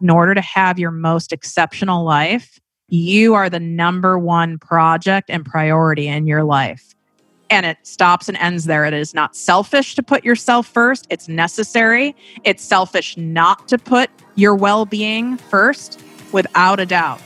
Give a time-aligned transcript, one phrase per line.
[0.00, 2.58] in order to have your most exceptional life,
[2.88, 6.94] you are the number one project and priority in your life.
[7.48, 8.84] And it stops and ends there.
[8.84, 12.14] It is not selfish to put yourself first, it's necessary.
[12.44, 16.00] It's selfish not to put your well being first,
[16.32, 17.20] without a doubt.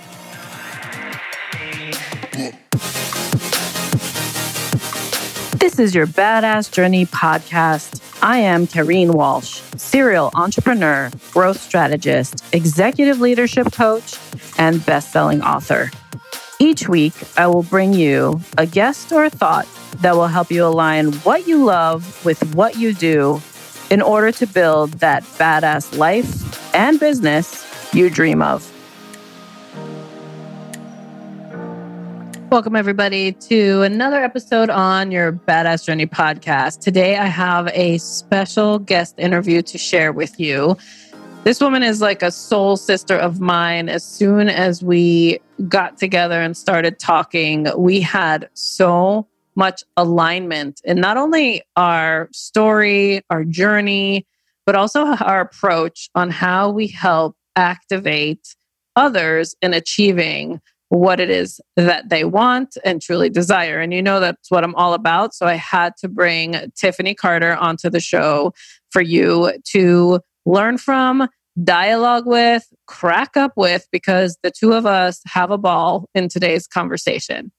[5.61, 8.03] This is your Badass Journey podcast.
[8.23, 14.17] I am Kareen Walsh, serial entrepreneur, growth strategist, executive leadership coach,
[14.57, 15.91] and best-selling author.
[16.59, 20.65] Each week, I will bring you a guest or a thought that will help you
[20.65, 23.43] align what you love with what you do
[23.91, 28.70] in order to build that badass life and business you dream of.
[32.51, 36.81] Welcome, everybody, to another episode on your Badass Journey podcast.
[36.81, 40.77] Today, I have a special guest interview to share with you.
[41.45, 43.89] This woman is like a soul sister of mine.
[43.89, 51.01] As soon as we got together and started talking, we had so much alignment in
[51.01, 54.27] not only our story, our journey,
[54.67, 58.57] but also our approach on how we help activate
[58.97, 60.61] others in achieving
[60.91, 63.79] what it is that they want and truly desire.
[63.81, 65.35] And you know, that's what I'm all about.
[65.35, 68.53] So I had to bring Tiffany Carter onto the show
[68.91, 71.29] for you to learn from,
[71.63, 76.67] dialogue with, crack up with, because the two of us have a ball in today's
[76.67, 77.53] conversation.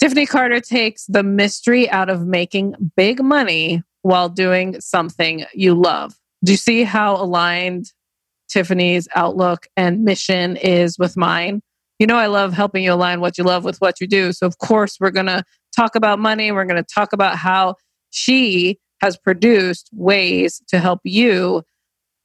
[0.00, 6.14] Tiffany Carter takes the mystery out of making big money while doing something you love.
[6.42, 7.92] Do you see how aligned
[8.48, 11.60] Tiffany's outlook and mission is with mine?
[12.00, 14.32] You know, I love helping you align what you love with what you do.
[14.32, 15.44] So, of course, we're going to
[15.76, 16.50] talk about money.
[16.50, 17.74] We're going to talk about how
[18.08, 21.62] she has produced ways to help you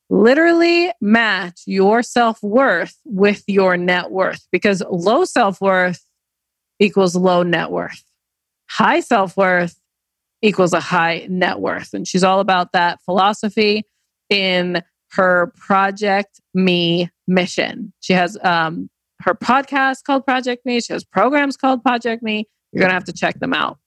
[0.09, 6.01] literally match your self worth with your net worth because low self worth
[6.79, 8.03] equals low net worth,
[8.69, 9.77] high self worth
[10.41, 11.93] equals a high net worth.
[11.93, 13.83] And she's all about that philosophy
[14.29, 17.91] in her Project Me mission.
[17.99, 18.89] She has um,
[19.21, 20.79] her podcast called Project Me.
[20.79, 22.47] She has programs called Project Me.
[22.71, 23.77] You're going to have to check them out.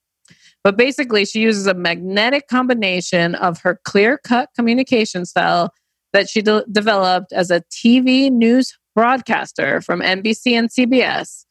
[0.63, 5.73] But basically, she uses a magnetic combination of her clear cut communication style
[6.11, 11.45] that she de- developed as a TV news broadcaster from NBC and CBS,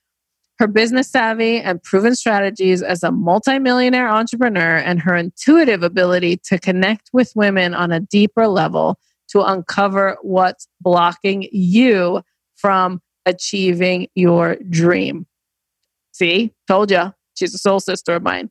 [0.59, 6.59] her business savvy and proven strategies as a multimillionaire entrepreneur, and her intuitive ability to
[6.59, 12.21] connect with women on a deeper level to uncover what's blocking you
[12.57, 15.27] from achieving your dream.
[16.13, 18.51] See, told you, she's a soul sister of mine.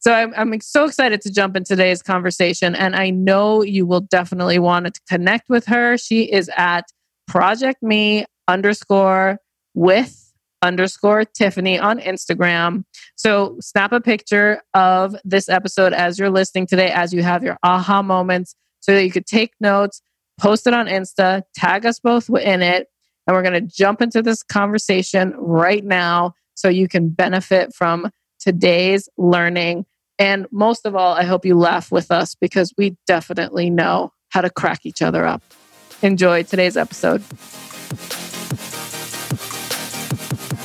[0.00, 2.74] So I'm, I'm so excited to jump in today's conversation.
[2.74, 5.96] And I know you will definitely want to connect with her.
[5.96, 6.84] She is at
[7.26, 9.38] Project Me underscore
[9.74, 12.84] with underscore Tiffany on Instagram.
[13.16, 17.58] So snap a picture of this episode as you're listening today, as you have your
[17.62, 20.00] aha moments, so that you could take notes,
[20.38, 22.88] post it on Insta, tag us both in it,
[23.28, 28.10] and we're going to jump into this conversation right now so you can benefit from
[28.40, 29.84] today's learning.
[30.18, 34.40] And most of all, I hope you laugh with us because we definitely know how
[34.40, 35.42] to crack each other up.
[36.00, 37.22] Enjoy today's episode.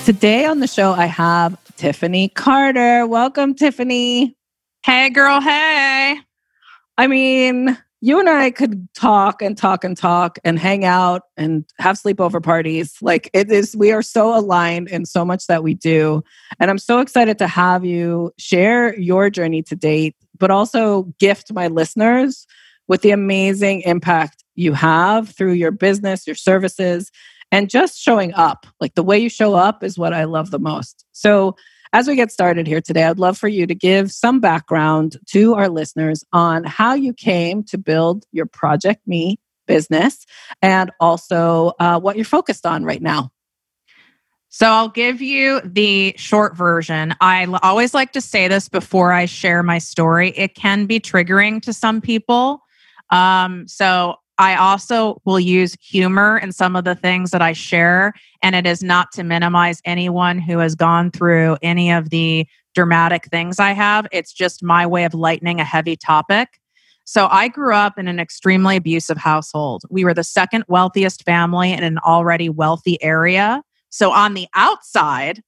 [0.06, 3.06] Today on the show, I have Tiffany Carter.
[3.06, 4.38] Welcome, Tiffany.
[4.86, 5.42] Hey, girl.
[5.42, 6.18] Hey.
[6.98, 11.64] I mean, you and I could talk and talk and talk and hang out and
[11.80, 12.98] have sleepover parties.
[13.02, 16.22] Like it is, we are so aligned in so much that we do.
[16.60, 21.54] And I'm so excited to have you share your journey to date, but also gift
[21.54, 22.46] my listeners
[22.90, 27.10] with the amazing impact you have through your business, your services,
[27.54, 28.68] and just showing up.
[28.82, 31.06] Like the way you show up is what I love the most.
[31.14, 31.56] So,
[31.94, 35.54] as we get started here today, I'd love for you to give some background to
[35.54, 40.26] our listeners on how you came to build your Project Me business
[40.62, 43.32] and also uh, what you're focused on right now.
[44.50, 47.14] So I'll give you the short version.
[47.22, 50.30] I always like to say this before I share my story.
[50.30, 52.62] It can be triggering to some people.
[53.12, 58.14] Um, so I also will use humor in some of the things that I share.
[58.42, 63.26] And it is not to minimize anyone who has gone through any of the dramatic
[63.26, 64.08] things I have.
[64.12, 66.60] It's just my way of lightening a heavy topic.
[67.06, 69.84] So I grew up in an extremely abusive household.
[69.90, 73.62] We were the second wealthiest family in an already wealthy area.
[73.90, 75.42] So on the outside,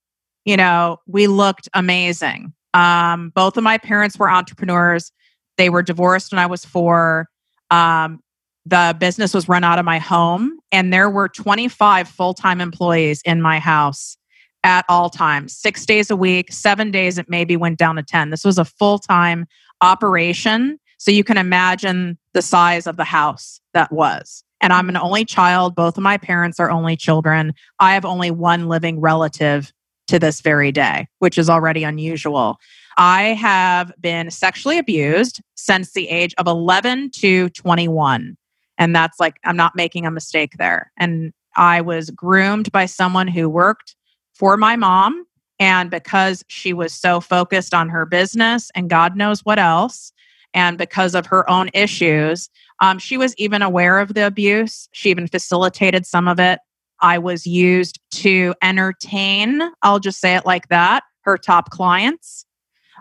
[0.44, 2.54] you know, we looked amazing.
[2.74, 5.12] Um, both of my parents were entrepreneurs.
[5.58, 7.30] They were divorced when I was four.
[7.72, 8.20] Um,
[8.66, 13.22] the business was run out of my home, and there were 25 full time employees
[13.26, 14.18] in my house
[14.66, 18.32] at all times, six days a week, seven days, it maybe went down to 10.
[18.32, 19.46] This was a full time
[19.82, 20.80] operation.
[20.98, 24.44] So you can imagine the size of the house that was.
[24.62, 25.76] And I'm an only child.
[25.76, 27.54] Both of my parents are only children.
[27.80, 29.72] I have only one living relative
[30.08, 32.58] to this very day, which is already unusual.
[32.98, 38.36] I have been sexually abused since the age of 11 to 21.
[38.77, 40.92] And that's like, I'm not making a mistake there.
[40.98, 43.95] And I was groomed by someone who worked
[44.33, 45.25] for my mom.
[45.60, 50.12] And because she was so focused on her business and God knows what else,
[50.54, 52.50] and because of her own issues,
[52.81, 54.88] um, she was even aware of the abuse.
[54.94, 56.60] She even facilitated some of it.
[57.01, 62.45] I was used to entertain, I'll just say it like that, her top clients.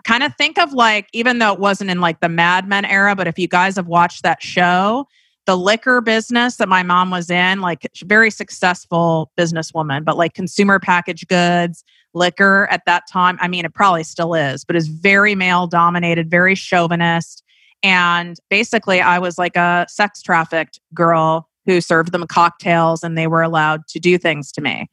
[0.03, 3.15] Kind of think of like, even though it wasn't in like the Mad Men era,
[3.15, 5.07] but if you guys have watched that show,
[5.45, 10.79] the liquor business that my mom was in, like very successful businesswoman, but like consumer
[10.79, 11.83] packaged goods,
[12.13, 13.37] liquor at that time.
[13.39, 17.43] I mean, it probably still is, but is very male dominated, very chauvinist.
[17.83, 23.27] And basically, I was like a sex trafficked girl who served them cocktails and they
[23.27, 24.89] were allowed to do things to me.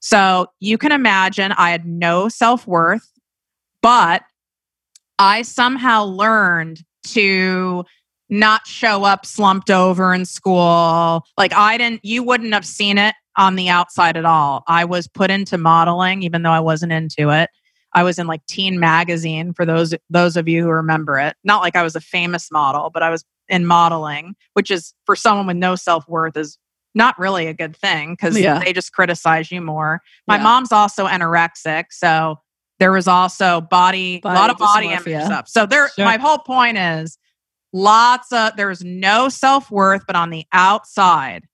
[0.00, 3.10] So you can imagine I had no self worth,
[3.82, 4.22] but
[5.18, 7.84] I somehow learned to
[8.28, 11.24] not show up slumped over in school.
[11.38, 14.64] Like I didn't, you wouldn't have seen it on the outside at all.
[14.66, 17.50] I was put into modeling, even though I wasn't into it.
[17.92, 21.34] I was in like Teen Magazine for those those of you who remember it.
[21.44, 25.16] Not like I was a famous model, but I was in modeling, which is for
[25.16, 26.58] someone with no self worth is
[26.94, 28.58] not really a good thing because yeah.
[28.58, 30.00] they just criticize you more.
[30.26, 30.42] My yeah.
[30.42, 32.38] mom's also anorexic, so
[32.78, 35.48] there was also body, body a lot of body image stuff.
[35.48, 36.04] So there, sure.
[36.04, 37.18] my whole point is
[37.76, 41.44] lots of there's no self-worth but on the outside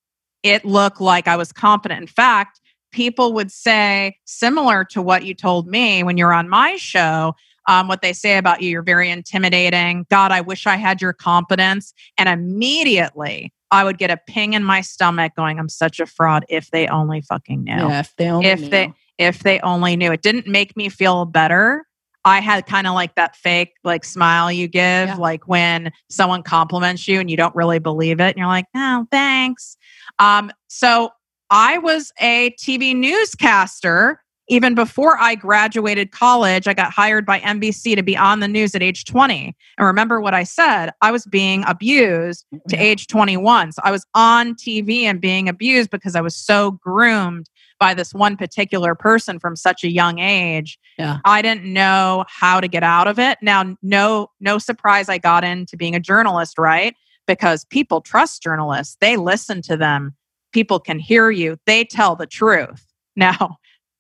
[0.45, 2.61] it looked like i was competent in fact
[2.93, 7.35] people would say similar to what you told me when you're on my show
[7.69, 10.07] um, what they say about you you're very intimidating.
[10.11, 14.63] God i wish i had your competence and immediately i would get a ping in
[14.63, 17.73] my stomach going i'm such a fraud if they only fucking knew.
[17.73, 18.69] Yeah, if they only if knew.
[18.69, 20.13] they if they only knew.
[20.13, 21.85] It didn't make me feel better
[22.25, 25.17] I had kind of like that fake like smile you give, yeah.
[25.17, 29.07] like when someone compliments you and you don't really believe it, and you're like, "Oh,
[29.11, 29.77] thanks."
[30.19, 31.11] Um, so
[31.51, 36.67] I was a TV newscaster even before I graduated college.
[36.67, 39.57] I got hired by NBC to be on the news at age 20.
[39.79, 40.91] And remember what I said?
[41.01, 42.83] I was being abused to yeah.
[42.83, 43.73] age 21.
[43.73, 47.49] So I was on TV and being abused because I was so groomed
[47.83, 50.79] by this one particular person from such a young age.
[51.01, 51.19] Yeah.
[51.25, 53.39] I didn't know how to get out of it.
[53.43, 56.95] Now, no, no surprise I got into being a journalist, right?
[57.27, 58.97] Because people trust journalists.
[59.01, 60.15] They listen to them.
[60.53, 61.57] People can hear you.
[61.67, 62.87] They tell the truth.
[63.15, 63.59] Now,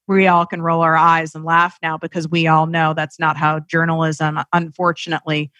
[0.08, 3.36] we all can roll our eyes and laugh now because we all know that's not
[3.36, 5.50] how journalism, unfortunately,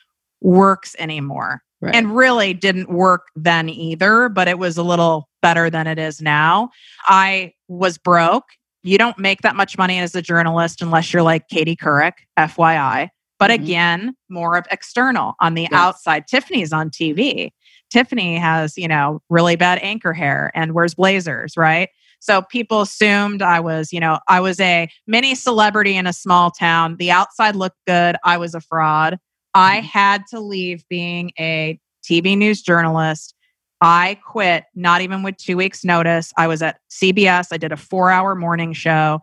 [0.40, 1.60] works anymore.
[1.82, 1.94] Right.
[1.94, 6.22] And really didn't work then either, but it was a little better than it is
[6.22, 6.70] now.
[7.06, 8.44] I was broke.
[8.82, 13.08] You don't make that much money as a journalist unless you're like Katie Couric, FYI.
[13.38, 13.62] But mm-hmm.
[13.64, 15.72] again, more of external on the yes.
[15.72, 16.26] outside.
[16.28, 17.50] Tiffany's on TV.
[17.90, 21.90] Tiffany has, you know, really bad anchor hair and wears blazers, right?
[22.20, 26.52] So people assumed I was, you know, I was a mini celebrity in a small
[26.52, 26.96] town.
[26.98, 28.16] The outside looked good.
[28.24, 29.18] I was a fraud.
[29.54, 29.86] I mm-hmm.
[29.86, 33.34] had to leave being a TV news journalist.
[33.82, 36.32] I quit, not even with two weeks' notice.
[36.36, 37.48] I was at CBS.
[37.50, 39.20] I did a four hour morning show.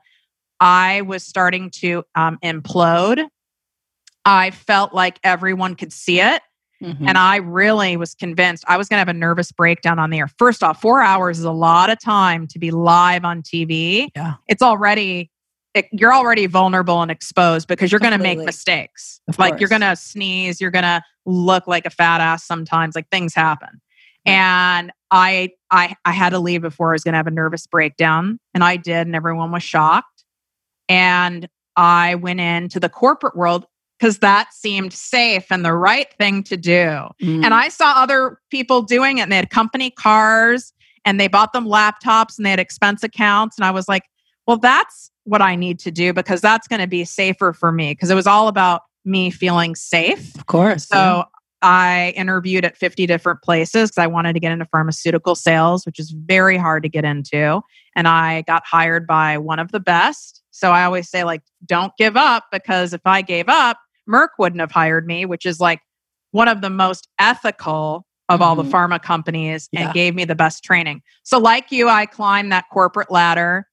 [0.59, 3.25] I was starting to um, implode.
[4.25, 6.41] I felt like everyone could see it.
[6.83, 7.07] Mm-hmm.
[7.07, 10.19] And I really was convinced I was going to have a nervous breakdown on the
[10.19, 10.29] air.
[10.37, 14.09] First off, four hours is a lot of time to be live on TV.
[14.15, 14.35] Yeah.
[14.47, 15.31] It's already
[15.73, 19.21] it, you're already vulnerable and exposed because you're going to make mistakes.
[19.27, 19.61] Of like course.
[19.61, 22.95] you're going to sneeze, you're going to look like a fat ass sometimes.
[22.95, 23.81] Like things happen.
[24.25, 27.67] And I I I had to leave before I was going to have a nervous
[27.67, 30.23] breakdown, and I did, and everyone was shocked.
[30.87, 33.65] And I went into the corporate world
[33.99, 37.07] because that seemed safe and the right thing to do.
[37.21, 37.43] Mm.
[37.43, 40.73] And I saw other people doing it, and they had company cars,
[41.05, 44.03] and they bought them laptops, and they had expense accounts, and I was like,
[44.47, 47.91] well, that's what I need to do because that's going to be safer for me
[47.91, 50.35] because it was all about me feeling safe.
[50.35, 50.87] Of course.
[50.87, 51.23] So yeah.
[51.61, 55.99] I interviewed at 50 different places because I wanted to get into pharmaceutical sales, which
[55.99, 57.61] is very hard to get into.
[57.95, 60.41] And I got hired by one of the best.
[60.51, 63.77] So I always say, like, don't give up because if I gave up,
[64.09, 65.81] Merck wouldn't have hired me, which is like
[66.31, 68.71] one of the most ethical of all the Mhm.
[68.71, 69.93] pharma companies and Yeah.
[69.93, 71.01] gave me the best training.
[71.23, 73.65] So, like you, I climbed that corporate ladder,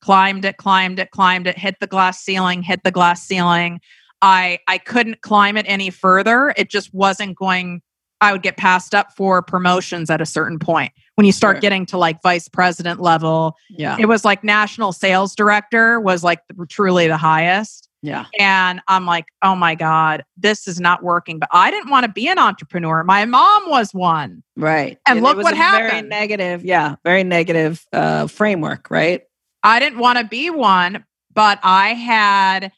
[0.00, 3.80] climbed it, climbed it, climbed it, hit the glass ceiling, hit the glass ceiling.
[4.24, 6.54] I I couldn't climb it any further.
[6.56, 7.82] It just wasn't going.
[8.20, 10.92] I would get passed up for promotions at a certain point.
[11.16, 11.60] When you start Sure.
[11.60, 13.96] getting to like vice president level, Yeah.
[14.00, 17.88] it was like national sales director was like the, truly the highest.
[18.02, 18.24] Yeah.
[18.38, 21.38] And I'm like, oh my God, this is not working.
[21.38, 23.04] But I didn't want to be an entrepreneur.
[23.04, 24.42] My mom was one.
[24.56, 24.98] Right.
[25.06, 26.08] And it look was what a Very happened.
[26.08, 26.64] negative.
[26.64, 26.96] Yeah.
[27.04, 28.90] Very negative uh, framework.
[28.90, 29.22] Right.
[29.62, 31.04] I didn't want to be one,
[31.34, 32.72] but I had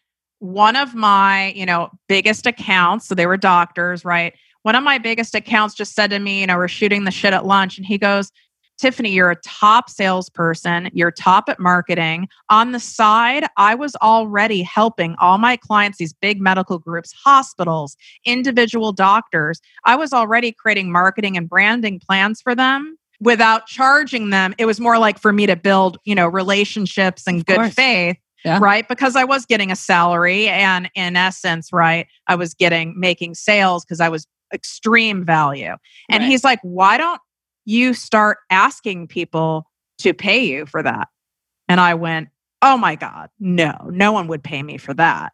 [0.46, 3.06] one of my, you know, biggest accounts.
[3.06, 4.34] So they were doctors, right?
[4.62, 7.32] One of my biggest accounts just said to me, you know, we're shooting the shit
[7.32, 7.76] at lunch.
[7.76, 8.32] And he goes,
[8.78, 10.90] Tiffany, you're a top salesperson.
[10.92, 12.28] You're top at marketing.
[12.50, 17.96] On the side, I was already helping all my clients, these big medical groups, hospitals,
[18.24, 19.60] individual doctors.
[19.84, 24.54] I was already creating marketing and branding plans for them without charging them.
[24.58, 28.16] It was more like for me to build, you know, relationships and good faith.
[28.46, 28.60] Yeah.
[28.62, 28.86] Right.
[28.86, 33.84] Because I was getting a salary and in essence, right, I was getting making sales
[33.84, 34.24] because I was
[34.54, 35.74] extreme value.
[36.08, 36.28] And Right.
[36.30, 37.20] he's like, why don't
[37.64, 39.66] you start asking people
[39.98, 41.08] to pay you for that?
[41.68, 42.28] And I went,
[42.62, 45.32] oh my God, no, no one would pay me for that.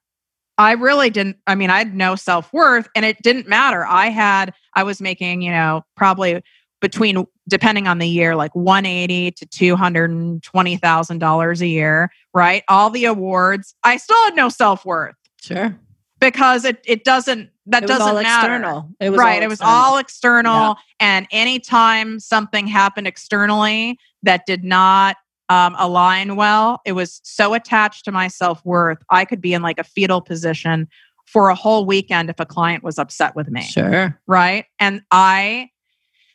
[0.56, 1.36] I really didn't.
[1.46, 3.84] I mean, I had no self worth and it didn't matter.
[3.86, 6.42] I had, I was making, you know, probably
[6.82, 12.62] between, depending on the year, like 180 to $220,000 a year, right?
[12.68, 13.74] All the awards.
[13.84, 15.74] I still had no self worth Sure.
[16.20, 18.90] because it, it doesn't, that it doesn't all matter external.
[19.00, 19.74] It was right it was external.
[19.74, 25.16] all external and anytime something happened externally that did not
[25.48, 29.78] um, align well it was so attached to my self-worth i could be in like
[29.78, 30.88] a fetal position
[31.24, 34.20] for a whole weekend if a client was upset with me Sure.
[34.26, 35.70] right and i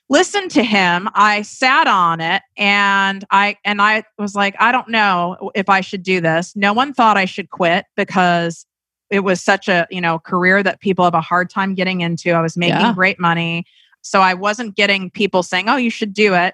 [0.10, 4.88] listened to him i sat on it and i and i was like i don't
[4.90, 8.66] know if i should do this no one thought i should quit because
[9.10, 12.32] it was such a you know career that people have a hard time getting into
[12.32, 12.94] i was making Yeah.
[12.94, 13.66] great money
[14.02, 16.54] so i wasn't getting people saying oh you should do it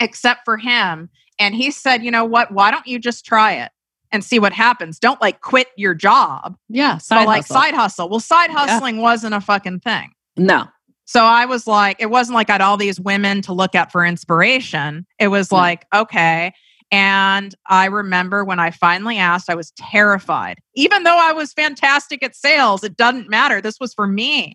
[0.00, 1.08] except for him
[1.38, 3.70] and he said you know what why don't you just try it
[4.12, 6.98] and see what happens don't like quit your job Yeah.
[6.98, 7.54] Side like hustle.
[7.56, 8.58] side hustle well side Yeah.
[8.66, 10.66] hustling wasn't a fucking thing No.
[11.08, 13.90] So I was like, it wasn't like I had all these women to look at
[13.90, 15.06] for inspiration.
[15.18, 15.56] It was No.
[15.56, 16.52] like, okay.
[16.90, 20.58] And I remember when I finally asked, I was terrified.
[20.74, 23.62] Even though I was fantastic at sales, it doesn't matter.
[23.62, 24.54] This was for me.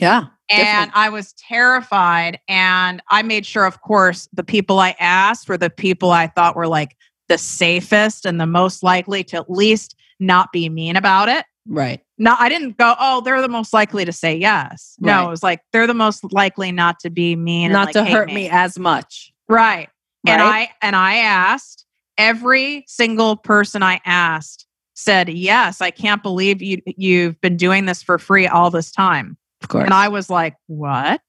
[0.00, 0.24] Yeah.
[0.50, 2.40] And I was terrified.
[2.48, 6.56] And I made sure, of course, the people I asked were the people I thought
[6.56, 6.96] were like
[7.28, 11.44] the safest and the most likely to at least not be mean about it.
[11.68, 12.00] Right.
[12.16, 14.96] No, I didn't go, oh, they're the most likely to say yes.
[15.00, 15.26] No, Right.
[15.26, 18.04] it was like they're the most likely not to be mean and, Not like, to
[18.04, 18.48] hurt me.
[18.48, 19.32] as much.
[19.48, 19.88] Right.
[20.26, 21.84] And I and I asked
[22.18, 28.02] every single person I asked said, "Yes, I can't believe you you've been doing this
[28.02, 29.84] for free all this time." Of course.
[29.84, 31.20] And I was like, "What?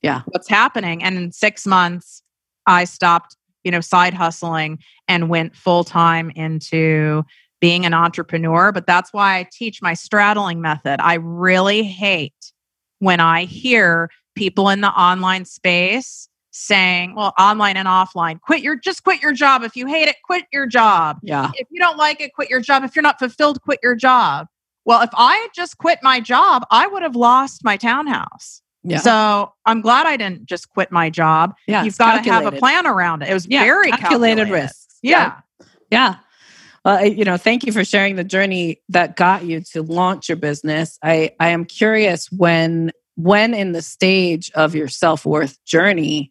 [0.00, 0.22] Yeah.
[0.26, 2.22] What's happening?" And in 6 months
[2.66, 7.22] I stopped, you know, side hustling and went full time into
[7.62, 11.00] being an entrepreneur, but that's why I teach my straddling method.
[11.00, 12.52] I really hate
[12.98, 18.76] when I hear people in the online space saying, well, online and offline, quit your
[18.76, 19.62] just quit your job.
[19.62, 21.18] If you hate it, quit your job.
[21.22, 21.52] yeah.
[21.54, 22.82] If you don't like it, quit your job.
[22.82, 24.48] If you're not fulfilled, quit your job.
[24.84, 28.60] Well, if I had just quit my job, I would have lost my townhouse.
[28.82, 28.98] Yeah.
[28.98, 31.54] So I'm glad I didn't just quit my job.
[31.68, 31.84] yeah.
[31.84, 33.28] You've got to have a plan around it.
[33.30, 34.98] It was Yeah, very calculated calculated, risks.
[35.00, 35.38] Yeah.
[35.92, 36.16] Yeah.
[36.84, 40.36] Well, you know, thank you for sharing the journey that got you to launch your
[40.36, 40.98] business.
[41.02, 46.30] I, I am curious when when in the stage of your self-worth journey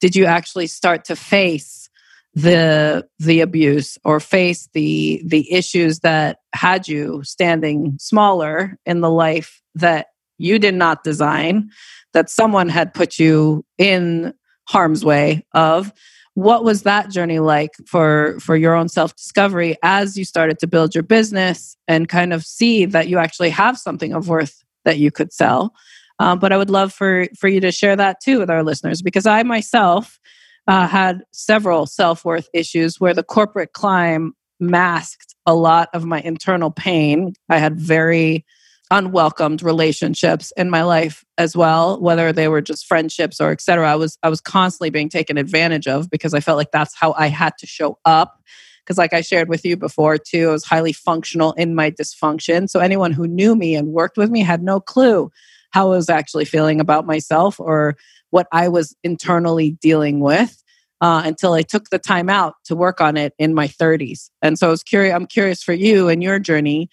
[0.00, 1.90] did you actually start to face
[2.34, 9.10] the the abuse or face the the issues that had you standing smaller in the
[9.10, 10.06] life that
[10.38, 11.68] you did not design
[12.14, 14.32] that someone had put you in
[14.66, 15.92] harm's way of
[16.34, 20.66] what was that journey like for for your own self discovery as you started to
[20.66, 24.98] build your business and kind of see that you actually have something of worth that
[24.98, 25.74] you could sell?
[26.18, 29.02] Um, but i would love for for you to share that too with our listeners
[29.02, 30.20] because i myself
[30.68, 36.70] uh, had several self-worth issues where the corporate climb masked a lot of my internal
[36.70, 37.34] pain.
[37.48, 38.44] I had very
[38.92, 43.96] unwelcomed relationships in my life as well whether they were just friendships or etc i
[43.96, 47.26] was i was constantly being taken advantage of because i felt like that's how i
[47.26, 48.42] had to show up
[48.84, 52.68] because like i shared with you before too i was highly functional in my dysfunction
[52.68, 55.30] so anyone who knew me and worked with me had no clue
[55.70, 57.96] how i was actually feeling about myself or
[58.32, 60.60] what I was internally dealing with
[61.00, 64.30] uh, until I took the time out to work on it in my 30s.
[64.40, 65.14] And so I was curious.
[65.14, 66.88] I'm curious for you and your journey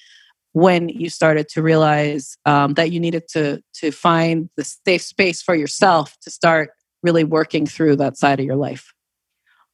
[0.53, 5.41] when you started to realize um, that you needed to to find the safe space
[5.41, 6.71] for yourself to start
[7.03, 8.93] really working through that side of your life.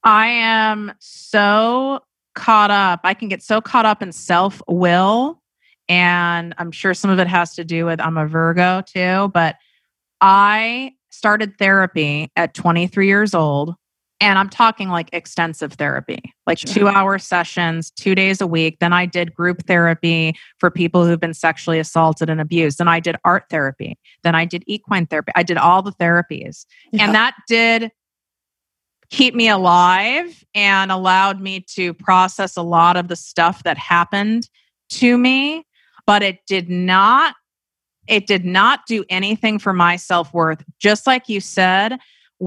[0.04, 2.02] I am so
[2.36, 3.00] caught up.
[3.04, 5.42] I can get so caught up in self will.
[5.88, 9.32] And I'm sure some of it has to do with I'm a Virgo too.
[9.34, 9.56] But
[10.22, 13.76] I started therapy at 23 years old.
[14.22, 16.74] And I'm talking like extensive therapy, like sure.
[16.74, 18.78] two hour sessions, two days a week.
[18.80, 22.78] Then I did group therapy for people who've been sexually assaulted and abused.
[22.78, 23.98] Then I did art therapy.
[24.24, 25.34] Then I did equine therapy.
[25.36, 26.66] I did all the therapies.
[26.94, 27.06] Yeah.
[27.06, 27.92] And that did
[29.10, 34.50] keep me alive and allowed me to process a lot of the stuff that happened
[34.90, 35.66] to me
[36.06, 37.36] but it did not
[38.08, 41.98] it did not do anything for my self-worth just like you said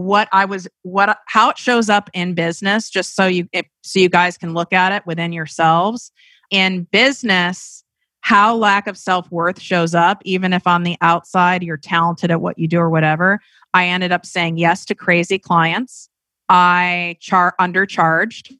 [0.04, 3.48] what i was what how it shows up in business just so you
[3.82, 6.12] so you guys can look at it within yourselves
[6.50, 7.84] in business
[8.20, 12.58] how lack of self-worth shows up even if on the outside you're talented at what
[12.58, 13.40] you do or whatever
[13.74, 16.08] i ended up saying yes to crazy clients
[16.48, 18.52] I char undercharged.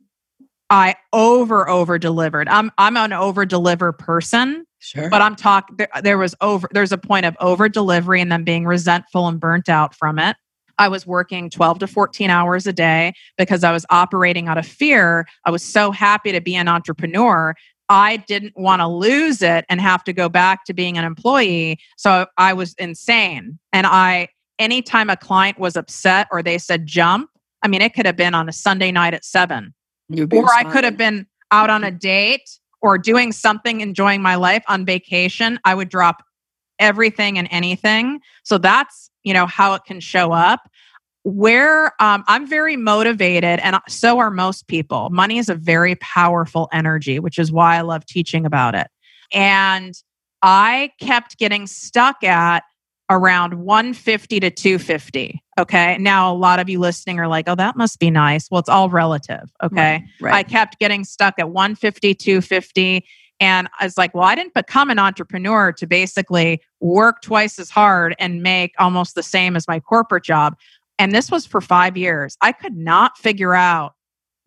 [0.71, 2.49] I over over delivered.
[2.49, 4.67] I'm I'm an over deliver person.
[4.81, 5.09] Sure.
[5.09, 8.45] But I'm talk there, there was over there's a point of over delivery and then
[8.45, 10.37] being resentful and burnt out from it.
[10.79, 14.67] I was working 12 to 14 hours a day because I was operating out of
[14.67, 15.27] fear.
[15.45, 17.55] I was so happy to be an entrepreneur.
[17.89, 21.79] I didn't want to lose it and have to go back to being an employee.
[21.97, 23.59] So I was insane.
[23.73, 27.31] And I anytime a client was upset or they said jump,
[27.63, 29.75] I mean, it could have been on a Sunday night at seven,
[30.33, 32.49] or I could have been out on a date
[32.81, 35.59] or doing something, enjoying my life on vacation.
[35.65, 36.23] I would drop
[36.79, 38.21] everything and anything.
[38.45, 40.71] So that's, you know, how it can show up.
[41.25, 45.11] Where um, I'm very motivated, and so are most people.
[45.11, 48.87] Money is a very powerful energy, which is why I love teaching about it.
[49.35, 49.95] And
[50.43, 52.63] I kept getting stuck at
[53.11, 55.43] around 150 to 250.
[55.59, 55.97] Okay.
[55.99, 58.51] Now, a lot of you listening are like, oh, that must be nice.
[58.51, 59.51] Well, it's all relative.
[59.63, 60.05] Okay.
[60.21, 60.35] Right, right.
[60.35, 63.07] I kept getting stuck at 150, 250.
[63.41, 67.71] And I was like, well, I didn't become an entrepreneur to basically work twice as
[67.71, 70.57] hard and make almost the same as my corporate job.
[70.99, 72.37] And this was for five years.
[72.41, 73.95] I could not figure out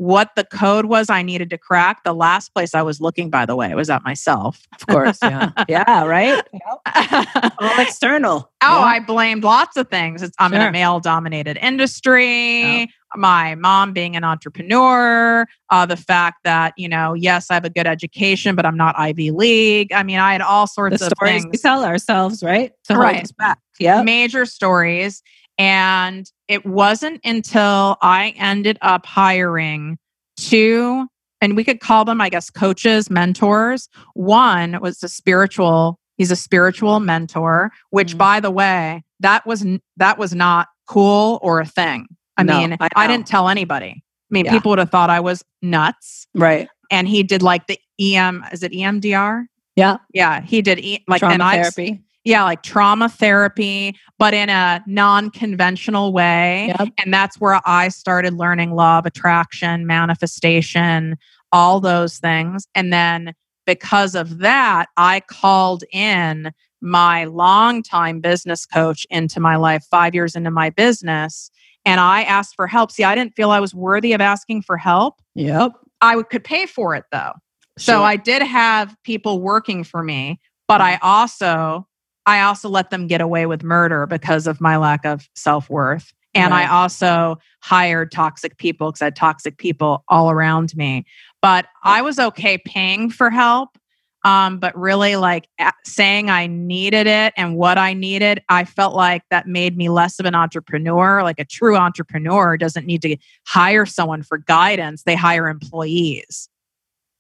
[0.01, 2.03] what the code was I needed to crack.
[2.03, 4.67] The last place I was looking, by the way, was at myself.
[4.73, 5.19] Of course.
[5.21, 5.51] Yeah.
[5.69, 6.03] yeah.
[6.05, 6.43] Right.
[7.59, 8.51] All external.
[8.63, 8.83] Oh, yeah.
[8.83, 10.23] I blamed lots of things.
[10.23, 10.59] It's, I'm sure.
[10.59, 12.89] in a male dominated industry.
[13.15, 17.69] My mom being an entrepreneur, uh, the fact that, you know, yes, I have a
[17.69, 19.93] good education, but I'm not Ivy League.
[19.93, 21.51] I mean, I had all sorts the of stories things.
[21.51, 22.71] we tell ourselves, right?
[22.85, 23.29] To right.
[23.37, 23.59] back.
[23.79, 24.01] Yeah.
[24.01, 25.21] Major stories.
[25.57, 29.97] And it wasn't until I ended up hiring
[30.37, 31.07] two,
[31.39, 33.89] and we could call them, I guess, coaches, mentors.
[34.13, 38.17] One was a spiritual, he's a spiritual mentor, which mm-hmm.
[38.17, 39.65] by the way, that was
[39.97, 42.07] that was not cool or a thing.
[42.37, 43.95] I no, mean, I, I, didn't tell anybody.
[43.97, 44.51] I mean, yeah.
[44.51, 46.27] people would have thought I was nuts.
[46.33, 46.69] Right.
[46.89, 49.45] And he did like the EM, is it EMDR?
[49.75, 49.97] Yeah.
[50.13, 50.41] Yeah.
[50.41, 52.01] He did e- like Trauma and therapy.
[52.23, 56.73] Yeah, like trauma therapy, but in a non conventional way.
[56.79, 56.89] Yep.
[57.03, 61.17] And that's where I started learning law of attraction, manifestation,
[61.51, 62.67] all those things.
[62.75, 63.33] And then
[63.65, 70.35] because of that, I called in my longtime business coach into my life, five years
[70.35, 71.51] into my business.
[71.85, 72.91] And I asked for help.
[72.91, 75.21] See, I didn't feel I was worthy of asking for help.
[75.35, 75.73] Yep.
[76.01, 77.33] I could pay for it though.
[77.77, 77.95] Sure.
[77.95, 80.85] So I did have people working for me, but mm.
[80.85, 81.87] I also
[82.25, 86.13] I also let them get away with murder because of my lack of self worth.
[86.33, 86.69] And right.
[86.69, 91.05] I also hired toxic people because I had toxic people all around me.
[91.41, 93.77] But I was okay paying for help.
[94.23, 95.49] Um, but really, like
[95.83, 100.19] saying I needed it and what I needed, I felt like that made me less
[100.19, 101.23] of an entrepreneur.
[101.23, 106.49] Like a true entrepreneur doesn't need to hire someone for guidance, they hire employees.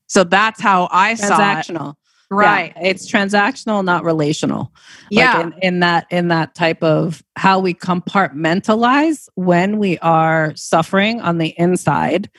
[0.05, 1.95] So that's how I saw it.
[2.31, 2.71] Right.
[2.77, 4.71] Yeah, it's transactional, not relational.
[5.09, 5.33] Yeah.
[5.33, 11.19] Like in, in, that in that type of how we compartmentalize when we are suffering
[11.19, 12.29] on the inside,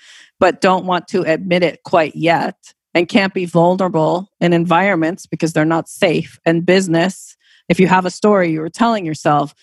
[0.41, 2.57] but don't want to admit it quite yet
[2.95, 6.41] and can't be vulnerable in environments because they're not safe.
[6.47, 7.37] And business,
[7.69, 9.55] if you have a story you were telling yourself,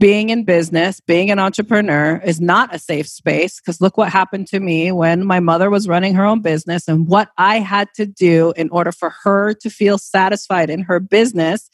[0.00, 4.48] being in business, being an entrepreneur is not a safe space because look what happened
[4.48, 8.06] to me when my mother was running her own business and what I had to
[8.06, 11.68] do in order for her to feel satisfied in her business.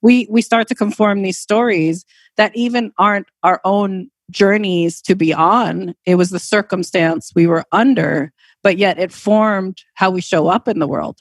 [0.00, 2.04] We we start to conform these stories
[2.36, 5.94] that even aren't our own journeys to be on.
[6.04, 10.66] It was the circumstance we were under, but yet it formed how we show up
[10.66, 11.18] in the world.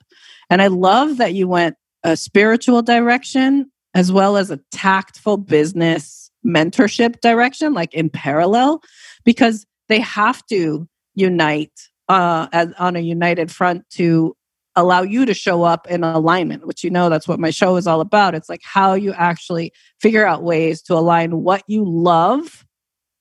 [0.50, 6.25] And I love that you went a spiritual direction as well as a tactful business
[6.46, 8.82] mentorship direction, like in parallel,
[9.24, 14.36] because they have to unite uh, as, on a united front to
[14.76, 17.88] allow you to show up in alignment, which you know that's what my show is
[17.88, 18.36] all about.
[18.36, 22.66] It's like how you actually figure out ways to align what you love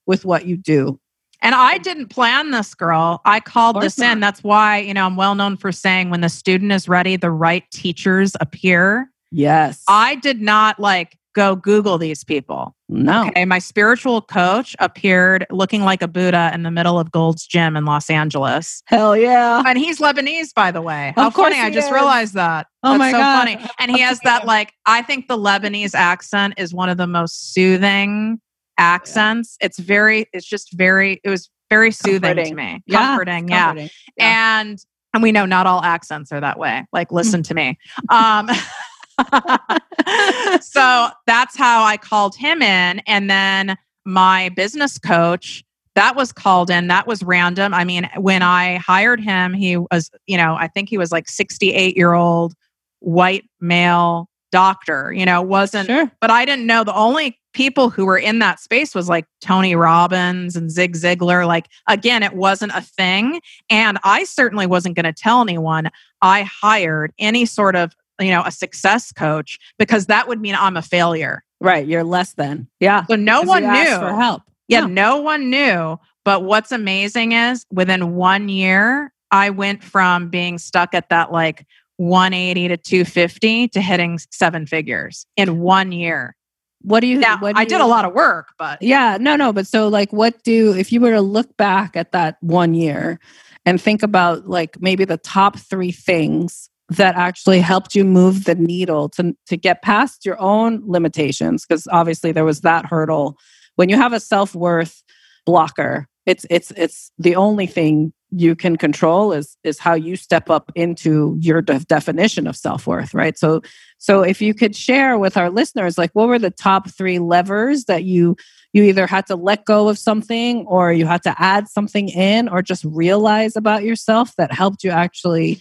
[0.07, 0.99] with what you do.
[1.41, 3.21] And I didn't plan this, girl.
[3.27, 4.13] I called this not.
[4.13, 4.21] in.
[4.21, 7.31] That's why, you know, I'm well known for saying when the student is ready, the
[7.31, 9.11] right teachers appear.
[9.31, 9.83] Yes.
[9.87, 12.75] I did not like go Google these people.
[12.95, 13.27] No.
[13.29, 13.45] Okay.
[13.45, 17.85] My spiritual coach appeared looking like a Buddha in the middle of Gold's Gym in
[17.85, 18.83] Los Angeles.
[18.87, 19.63] Hell yeah.
[19.67, 21.13] And he's Lebanese, by the way.
[21.17, 21.59] How funny.
[21.59, 21.93] I just is.
[21.93, 22.69] realized that.
[22.83, 23.39] Oh That's my so God.
[23.41, 23.71] funny.
[23.79, 27.53] And he has that, like, I think the Lebanese accent is one of the most
[27.53, 28.41] soothing
[28.79, 29.57] accents.
[29.61, 29.67] Yeah.
[29.67, 32.51] It's very, it's just very, it was very soothing comforting.
[32.51, 32.83] to me.
[32.87, 32.99] Yeah.
[32.99, 33.49] Comforting.
[33.49, 33.65] Yeah.
[33.67, 33.91] comforting.
[34.17, 34.61] yeah.
[34.61, 34.79] And,
[35.13, 36.85] and we know not all accents are that way.
[36.93, 37.79] Like, listen to me.
[38.09, 38.49] Um,
[40.61, 43.01] so that's how I called him in.
[43.07, 46.89] And then my business coach, that was called in.
[46.89, 47.73] That was random.
[47.73, 51.29] I mean, when I hired him, he was, you know, I think he was like
[51.29, 52.55] 68 year old
[53.01, 56.11] white male doctor, you know, wasn't, sure.
[56.21, 59.75] but I didn't know the only people who were in that space was like Tony
[59.75, 61.47] Robbins and Zig Ziglar.
[61.47, 63.41] Like, again, it wasn't a thing.
[63.71, 68.43] And I certainly wasn't going to tell anyone I hired any sort of you know,
[68.45, 71.43] a success coach because that would mean I'm a failure.
[71.61, 71.87] Right.
[71.87, 72.69] You're less than.
[72.81, 73.05] Yeah.
[73.07, 74.43] So no one knew for help.
[74.69, 74.87] Yeah, no.
[74.87, 75.99] no one knew.
[76.25, 81.67] But what's amazing is within one year, I went from being stuck at that like
[81.97, 86.37] 180 to 250 to hitting seven figures in one year.
[86.83, 87.19] What do you?
[87.19, 89.55] Now, do I you, did a lot of work, but yeah, no, no.
[89.55, 93.19] But so, like, what do if you were to look back at that one year
[93.65, 98.55] and think about like maybe the top three things that actually helped you move the
[98.55, 103.39] needle to, to get past your own limitations because obviously there was that hurdle.
[103.77, 105.03] When you have a self-worth
[105.47, 110.51] blocker it's it's it's the only thing you can control is is how you step
[110.51, 113.39] up into your de- definition of self-worth right?
[113.39, 113.63] So
[113.99, 117.85] so if you could share with our listeners like what were the top 3 levers
[117.85, 118.37] that you
[118.73, 122.49] you either had to let go of something or you had to add something in
[122.49, 125.61] or just realize about yourself that helped you actually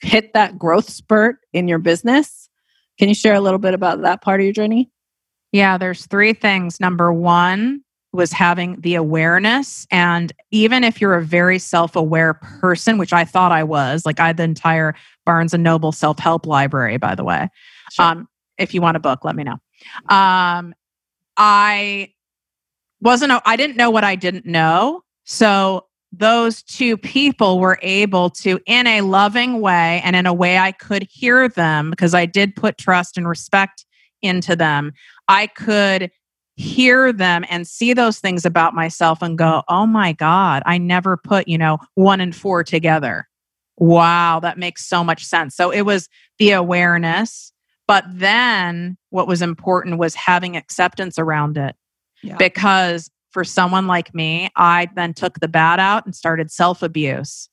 [0.00, 2.48] hit that growth spurt in your business.
[2.98, 4.90] Can you share a little bit about that part of your journey?
[5.52, 6.80] Yeah, there's three things.
[6.80, 7.82] Number one
[8.12, 9.86] was having the awareness.
[9.90, 14.18] And even if you're a very self aware person, which I thought I was, like
[14.18, 17.48] I had the entire Barnes and Noble self help library, by the way.
[17.92, 18.06] Sure.
[18.06, 18.28] Um,
[18.58, 19.58] if you want a book, let me know.
[20.08, 20.74] Um,
[21.36, 22.12] I
[23.00, 25.02] wasn't, I didn't know what I didn't know.
[25.24, 30.58] So those two people were able to, in a loving way and in a way
[30.58, 33.84] I could hear them, because I did put trust and respect
[34.22, 34.92] into them,
[35.28, 36.10] I could
[36.54, 41.16] hear them and see those things about myself and go, oh my God, I never
[41.18, 43.28] put, you know, one and four together.
[43.76, 45.54] Wow, that makes so much sense.
[45.54, 47.52] So it was the awareness.
[47.86, 51.76] But then what was important was having acceptance around it.
[52.22, 52.36] Yeah.
[52.36, 57.50] Because for someone like me, I then took the bat out and started self abuse.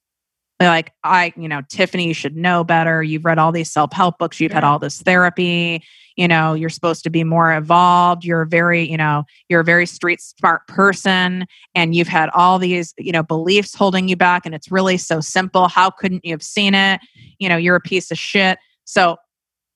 [0.62, 3.04] Like, I, you know, Tiffany, you should know better.
[3.04, 5.84] You've read all these self help books, you've had all this therapy.
[6.16, 8.24] You know, you're supposed to be more evolved.
[8.24, 12.94] You're very, you know, you're a very street smart person and you've had all these,
[12.98, 14.46] you know, beliefs holding you back.
[14.46, 15.68] And it's really so simple.
[15.68, 17.02] How couldn't you have seen it?
[17.40, 18.58] You know, you're a piece of shit.
[18.86, 19.18] So,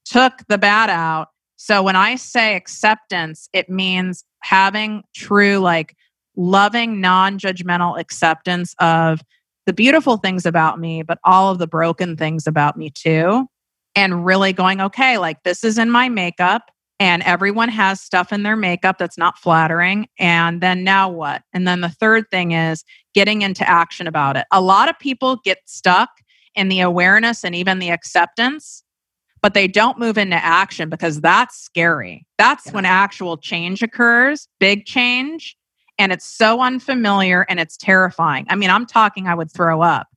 [0.06, 1.28] took the bat out.
[1.58, 5.96] So, when I say acceptance, it means having true, like
[6.36, 9.22] loving, non judgmental acceptance of
[9.66, 13.48] the beautiful things about me, but all of the broken things about me too.
[13.96, 18.44] And really going, okay, like this is in my makeup, and everyone has stuff in
[18.44, 20.08] their makeup that's not flattering.
[20.20, 21.42] And then now what?
[21.54, 24.46] And then the third thing is getting into action about it.
[24.52, 26.10] A lot of people get stuck
[26.56, 28.84] in the awareness and even the acceptance
[29.42, 32.26] but they don't move into action because that's scary.
[32.38, 32.72] That's yeah.
[32.74, 35.56] when actual change occurs, big change.
[36.00, 38.46] And it's so unfamiliar and it's terrifying.
[38.50, 40.08] I mean, I'm talking, I would throw up.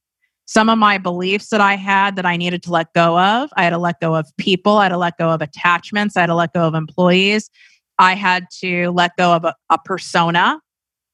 [0.46, 3.62] Some of my beliefs that I had that I needed to let go of, I
[3.62, 6.26] had to let go of people, I had to let go of attachments, I had
[6.26, 7.50] to let go of employees.
[8.00, 10.59] I had to let go of a, a persona,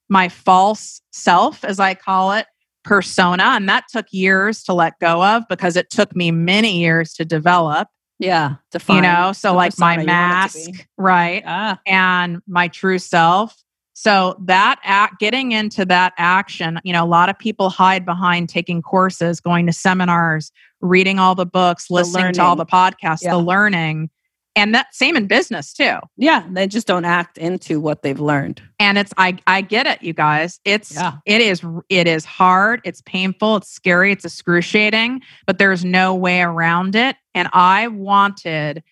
[0.09, 2.47] my false self, as I call it,
[2.85, 3.43] persona.
[3.43, 7.25] And that took years to let go of because it took me many years to
[7.25, 7.89] develop.
[8.19, 8.57] Yeah.
[8.71, 11.43] Define you know, so like my mask, right?
[11.47, 11.79] Ah.
[11.87, 13.63] And my true self.
[13.99, 18.51] So that act, getting into that action, you know, a lot of people hide behind
[18.51, 20.53] taking courses, going to seminars,
[20.83, 23.31] reading all the books, listening to all the podcasts, yeah.
[23.31, 24.11] the learning.
[24.55, 25.99] And that same in business too.
[26.17, 28.63] Yeah, they just don't act into what they've learned.
[28.79, 30.61] And it's I I get it, you guys.
[30.65, 31.13] It's yeah.
[31.27, 36.41] it is it is hard, it's painful, it's scary, it's excruciating, but there's no way
[36.41, 37.17] around it.
[37.37, 38.83] And I wanted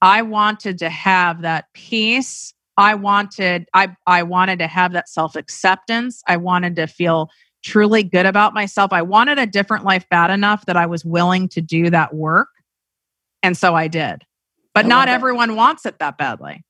[0.00, 2.54] I wanted to have that peace.
[2.78, 6.22] I wanted I I wanted to have that self-acceptance.
[6.26, 7.28] I wanted to feel
[7.64, 8.92] truly good about myself.
[8.92, 12.48] I wanted a different life bad enough that I was willing to do that work.
[13.42, 14.22] And so I did.
[14.74, 16.62] But I not everyone wants it that badly.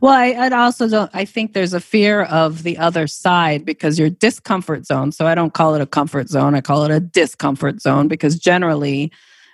[0.00, 3.98] Well, I, I also don't, I think there's a fear of the other side because
[3.98, 5.12] your discomfort zone.
[5.12, 6.54] So I don't call it a comfort zone.
[6.54, 9.12] I call it a discomfort zone because generally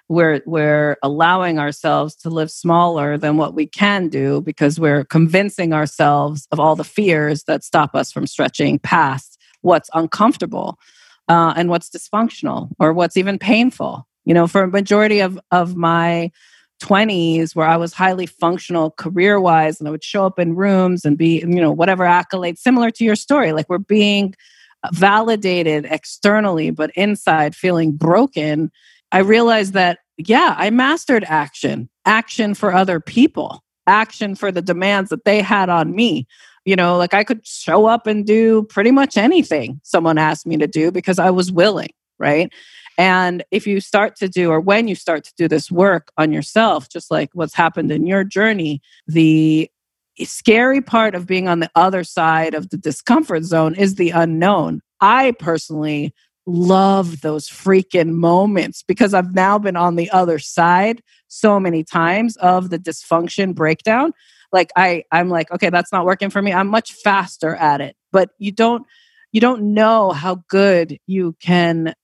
[0.08, 5.72] we're we're allowing ourselves to live smaller than what we can do because we're convincing
[5.72, 10.78] ourselves of all the fears that stop us from stretching past what's uncomfortable
[11.28, 15.74] uh, and what's dysfunctional or what's even painful you know for a majority of of
[15.74, 16.30] my
[16.82, 21.04] 20s where I was highly functional career wise and I would show up in rooms
[21.04, 23.52] and be, you know, whatever accolades, similar to your story.
[23.52, 24.34] Like we're being
[24.92, 28.70] validated externally, but inside feeling broken.
[29.14, 35.10] I realized that, yeah, I mastered action, action for other people, action for the demands
[35.10, 36.26] that they had on me.
[36.64, 40.56] You know, like I could show up and do pretty much anything someone asked me
[40.56, 42.52] to do because I was willing, right?
[42.98, 46.32] And if you start to do, or when you start to do this work on
[46.32, 49.70] yourself, just like what's happened in your journey, the
[50.24, 54.80] scary part of being on the other side of the discomfort zone is the unknown.
[55.00, 56.12] I personally
[56.46, 62.36] love those freaking moments because I've now been on the other side so many times
[62.36, 64.12] of the dysfunction breakdown.
[64.52, 66.52] Like I I'm like, okay, that's not working for me.
[66.52, 67.96] I'm much faster at it.
[68.12, 68.86] But you don't
[69.32, 71.94] you don't know how good you can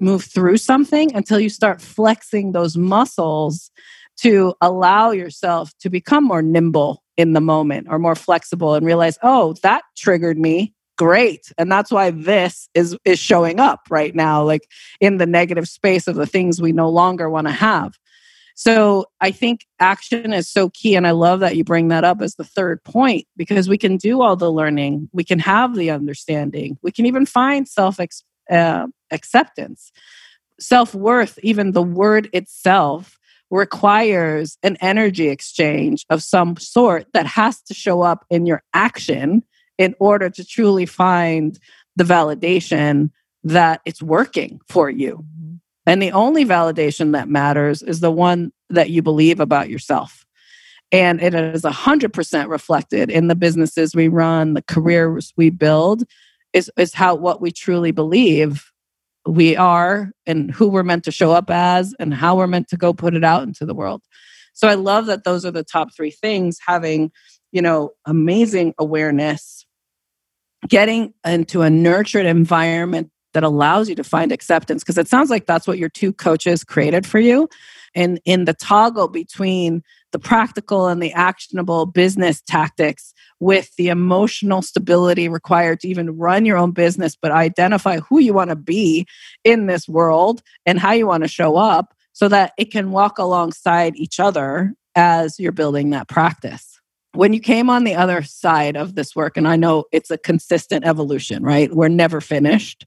[0.00, 3.70] move through something until you start flexing those muscles
[4.18, 9.18] to allow yourself to become more nimble in the moment or more flexible and realize,
[9.22, 10.74] oh, that triggered me.
[10.98, 11.52] Great.
[11.56, 14.68] And that's why this is is showing up right now, like
[15.00, 17.96] in the negative space of the things we no longer want to have.
[18.56, 20.96] So I think action is so key.
[20.96, 23.96] And I love that you bring that up as the third point because we can
[23.96, 28.00] do all the learning, we can have the understanding, we can even find self
[28.50, 29.92] uh, acceptance.
[30.58, 33.16] Self worth, even the word itself,
[33.50, 39.44] requires an energy exchange of some sort that has to show up in your action
[39.78, 41.58] in order to truly find
[41.96, 43.10] the validation
[43.44, 45.16] that it's working for you.
[45.16, 45.54] Mm-hmm.
[45.86, 50.26] And the only validation that matters is the one that you believe about yourself.
[50.90, 56.04] And it is 100% reflected in the businesses we run, the careers we build,
[56.52, 58.70] is, is how what we truly believe
[59.26, 62.76] we are and who we're meant to show up as and how we're meant to
[62.76, 64.02] go put it out into the world.
[64.54, 67.12] So I love that those are the top three things having,
[67.52, 69.57] you know, amazing awareness,
[70.66, 75.46] getting into a nurtured environment that allows you to find acceptance because it sounds like
[75.46, 77.48] that's what your two coaches created for you
[77.94, 84.62] and in the toggle between the practical and the actionable business tactics with the emotional
[84.62, 89.06] stability required to even run your own business, but identify who you want to be
[89.44, 93.18] in this world and how you want to show up so that it can walk
[93.18, 96.77] alongside each other as you're building that practice.
[97.18, 100.16] When you came on the other side of this work, and I know it's a
[100.16, 101.68] consistent evolution, right?
[101.68, 102.86] We're never finished.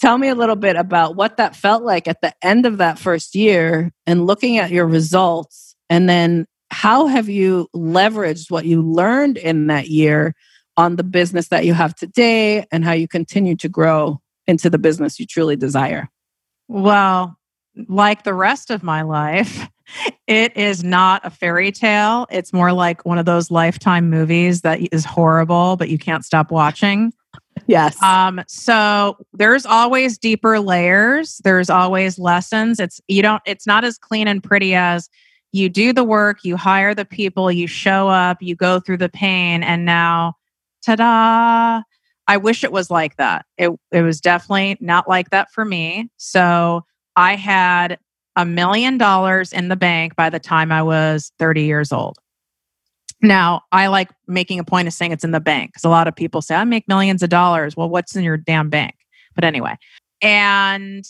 [0.00, 2.98] Tell me a little bit about what that felt like at the end of that
[2.98, 8.82] first year and looking at your results and then how have you leveraged what you
[8.82, 10.34] learned in that year
[10.76, 14.78] on the business that you have today and how you continue to grow into the
[14.78, 16.08] business you truly desire?
[16.66, 17.38] Well,
[17.86, 19.68] like the rest of my life,
[20.28, 22.26] it is not a fairy tale.
[22.30, 26.50] It's more like one of those lifetime movies that is horrible, but you can't stop
[26.50, 27.14] watching.
[27.66, 28.00] Yes.
[28.02, 31.40] Um, so there's always deeper layers.
[31.44, 32.78] There's always lessons.
[32.78, 35.08] It's you don't it's not as clean and pretty as
[35.52, 39.08] you do the work, you hire the people, you show up, you go through the
[39.08, 40.34] pain, and now,
[40.84, 41.82] ta da!
[42.26, 43.46] I wish it was like that.
[43.56, 46.10] It, it was definitely not like that for me.
[46.18, 46.84] So
[47.16, 47.98] I had
[48.38, 52.18] a million dollars in the bank by the time I was 30 years old.
[53.20, 56.06] Now, I like making a point of saying it's in the bank because a lot
[56.06, 57.76] of people say, I make millions of dollars.
[57.76, 58.94] Well, what's in your damn bank?
[59.34, 59.76] But anyway,
[60.22, 61.04] and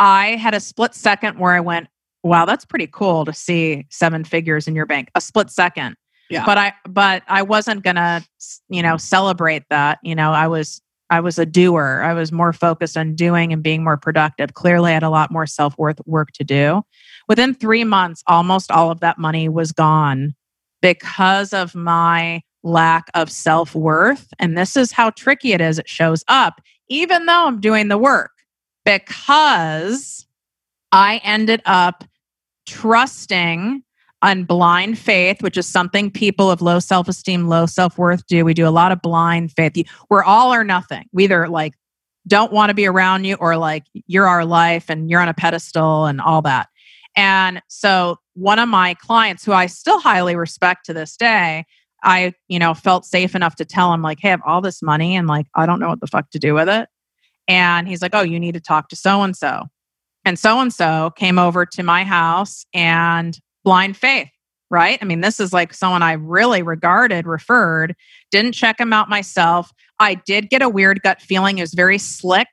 [0.00, 1.86] I had a split second where I went,
[2.24, 5.94] wow, that's pretty cool to see seven figures in your bank, a split second.
[6.30, 6.44] Yeah.
[6.44, 8.24] But I but I wasn't gonna,
[8.68, 10.00] you know, celebrate that.
[10.02, 12.02] You know, I was I was a doer.
[12.04, 14.54] I was more focused on doing and being more productive.
[14.54, 16.82] Clearly, I had a lot more self worth work to do.
[17.28, 20.34] Within three months, almost all of that money was gone
[20.82, 24.32] because of my lack of self worth.
[24.38, 25.78] And this is how tricky it is.
[25.78, 28.32] It shows up, even though I'm doing the work,
[28.84, 30.26] because
[30.92, 32.04] I ended up
[32.66, 33.82] trusting
[34.22, 38.44] on blind faith, which is something people of low self esteem, low self worth do.
[38.44, 39.74] We do a lot of blind faith.
[40.08, 41.04] We're all or nothing.
[41.12, 41.74] We either like
[42.26, 45.34] don't want to be around you or like you're our life and you're on a
[45.34, 46.68] pedestal and all that.
[47.14, 51.64] And so one of my clients who I still highly respect to this day,
[52.02, 54.82] I, you know, felt safe enough to tell him like, "Hey, I have all this
[54.82, 56.88] money and like I don't know what the fuck to do with it."
[57.48, 59.64] And he's like, "Oh, you need to talk to so and so."
[60.24, 64.30] And so and so came over to my house and blind faith,
[64.70, 64.98] right?
[65.02, 67.96] I mean, this is like someone I really regarded, referred,
[68.30, 69.72] didn't check him out myself.
[69.98, 71.58] I did get a weird gut feeling.
[71.58, 72.48] It was very slick.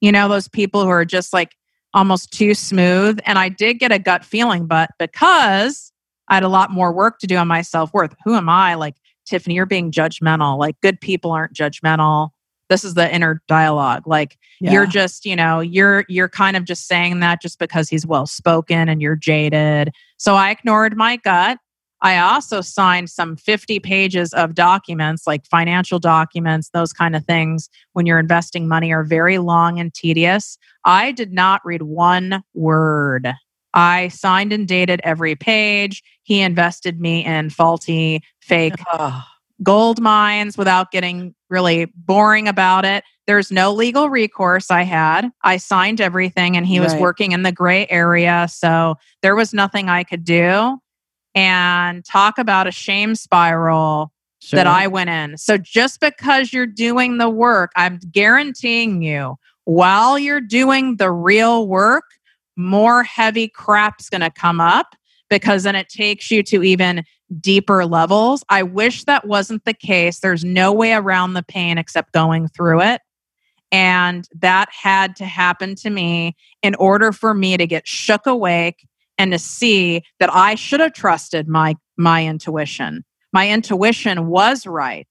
[0.00, 1.56] You know, those people who are just like
[1.94, 3.18] almost too smooth.
[3.24, 5.92] And I did get a gut feeling, but because
[6.28, 8.14] I had a lot more work to do on my self worth.
[8.24, 8.74] Who am I?
[8.74, 10.58] Like, Tiffany, you're being judgmental.
[10.58, 12.30] Like, good people aren't judgmental.
[12.68, 14.06] This is the inner dialogue.
[14.06, 14.72] Like, yeah.
[14.72, 18.26] you're just, you know, you're you're kind of just saying that just because he's well
[18.26, 19.92] spoken and you're jaded.
[20.22, 21.58] So I ignored my gut.
[22.00, 27.68] I also signed some 50 pages of documents, like financial documents, those kind of things,
[27.94, 30.58] when you're investing money are very long and tedious.
[30.84, 33.32] I did not read one word.
[33.74, 36.04] I signed and dated every page.
[36.22, 38.74] He invested me in faulty, fake
[39.62, 43.04] gold mines without getting really boring about it.
[43.26, 45.30] There's no legal recourse I had.
[45.42, 46.84] I signed everything and he right.
[46.84, 48.48] was working in the gray area.
[48.50, 50.78] So there was nothing I could do.
[51.34, 54.58] And talk about a shame spiral sure.
[54.58, 55.38] that I went in.
[55.38, 61.66] So just because you're doing the work, I'm guaranteeing you, while you're doing the real
[61.66, 62.04] work,
[62.56, 64.94] more heavy crap's going to come up
[65.32, 67.04] because then it takes you to even
[67.40, 68.44] deeper levels.
[68.50, 70.20] I wish that wasn't the case.
[70.20, 73.00] There's no way around the pain except going through it.
[73.70, 78.86] And that had to happen to me in order for me to get shook awake
[79.16, 83.02] and to see that I should have trusted my my intuition.
[83.32, 85.10] My intuition was right.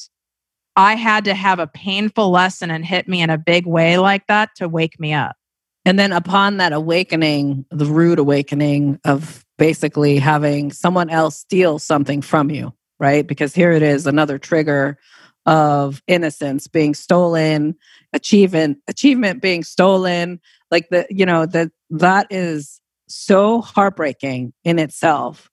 [0.75, 4.27] I had to have a painful lesson and hit me in a big way like
[4.27, 5.35] that to wake me up.
[5.83, 12.19] And then upon that awakening, the rude awakening of basically having someone else steal something
[12.19, 13.27] from you, right?
[13.27, 14.97] Because here it is, another trigger
[15.45, 17.75] of innocence being stolen,
[18.11, 20.39] achievement, achievement being stolen.
[20.71, 25.51] Like the, you know, that that is so heartbreaking in itself.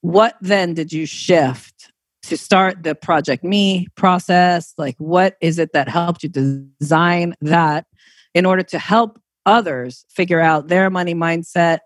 [0.00, 1.92] What then did you shift
[2.24, 4.74] to start the Project Me process?
[4.76, 7.86] Like, what is it that helped you design that
[8.34, 11.78] in order to help others figure out their money mindset,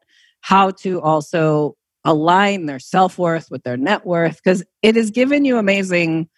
[0.46, 5.44] how to also align their self worth with their net worth, because it has given
[5.44, 6.28] you amazing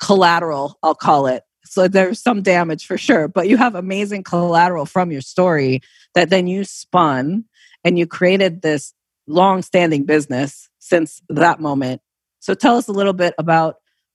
[0.00, 1.42] collateral, I'll call it.
[1.66, 5.82] So there's some damage for sure, but you have amazing collateral from your story
[6.14, 7.44] that then you spun
[7.84, 8.94] and you created this
[9.26, 12.00] long standing business since that moment.
[12.40, 13.74] So tell us a little bit about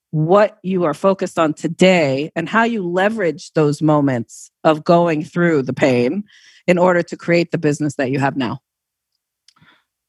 [0.09, 5.61] what you are focused on today and how you leverage those moments of going through
[5.61, 6.23] the pain
[6.65, 8.61] in order to create the business that you have now.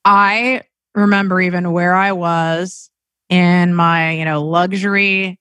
[0.04, 0.62] I
[0.94, 2.90] remember even where I was
[3.28, 5.38] in my, you know, luxury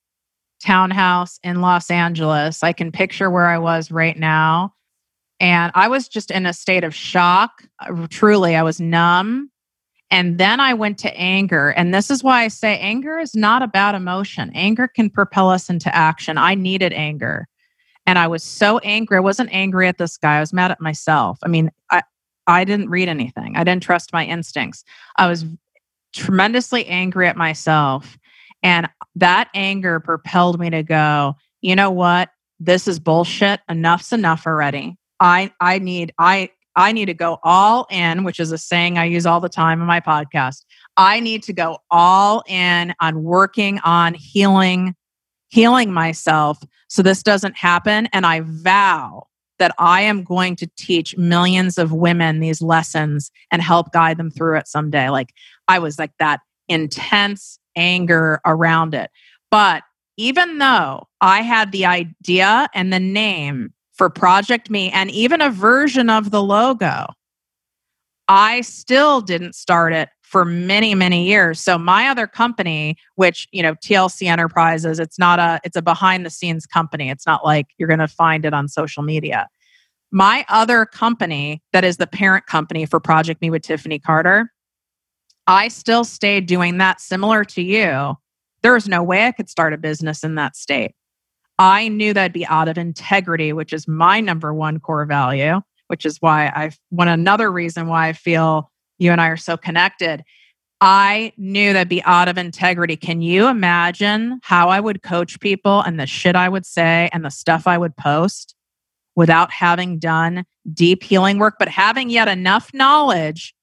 [0.63, 2.63] townhouse in Los Angeles.
[2.63, 4.74] I can picture where I was right now.
[5.39, 7.63] And I was just in a state of shock.
[7.80, 9.50] Uh, truly, I was numb.
[10.12, 11.69] And then I went to anger.
[11.69, 14.52] And this is why I say anger is not a bad emotion.
[14.54, 16.38] Anger can propel us into action.
[16.38, 17.48] I needed anger.
[18.06, 19.17] And I was so angry.
[19.17, 20.38] I wasn't angry at this guy.
[20.38, 21.38] I was mad at myself.
[21.43, 22.02] I mean, I,
[22.50, 23.56] I didn't read anything.
[23.56, 24.84] I didn't trust my instincts.
[25.18, 25.46] I was
[26.14, 28.18] tremendously angry at myself.
[28.64, 32.30] And that anger propelled me to go, you know what?
[32.60, 33.62] This is bullshit.
[33.70, 34.97] Enough's enough already.
[35.20, 39.06] I I need I I need to go all in, which is a saying I
[39.06, 40.64] use all the time in my podcast.
[40.97, 44.95] I need to go all in on working on healing,
[45.50, 48.08] healing myself so this doesn't happen.
[48.12, 49.28] And I vow
[49.60, 54.32] that I am going to teach millions of women these lessons and help guide them
[54.32, 55.10] through it someday.
[55.10, 55.34] Like
[55.68, 59.12] I was like that intense anger around it.
[59.51, 59.84] But
[60.18, 65.49] even though I had the idea and the name for Project Me and even a
[65.49, 67.07] version of the logo.
[68.30, 71.59] I still didn't start it for many many years.
[71.59, 76.23] So my other company which you know tlc enterprises it's not a it's a behind
[76.25, 77.09] the scenes company.
[77.09, 79.49] It's not like you're going to find it on social media.
[80.11, 84.53] My other company that is the parent company for project me with tiffany carter
[85.47, 88.15] i still stayed doing that similar to you.
[88.61, 90.93] There was no way i could start a business in that state.
[91.57, 96.05] I knew that'd be out of integrity which is my number one core value which
[96.05, 100.24] is why i one another reason why i feel you and I are so connected.
[100.82, 102.95] I knew that'd be out of integrity.
[102.95, 107.26] Can you imagine how I would coach people and the shit I would say and
[107.26, 108.56] the stuff I would post
[109.16, 113.54] without having done deep healing work, but having yet enough knowledge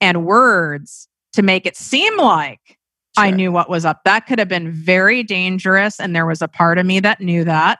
[0.00, 2.76] and words to make it seem like sure.
[3.24, 4.02] I knew what was up?
[4.04, 5.98] That could have been very dangerous.
[5.98, 7.78] And there was a part of me that knew that.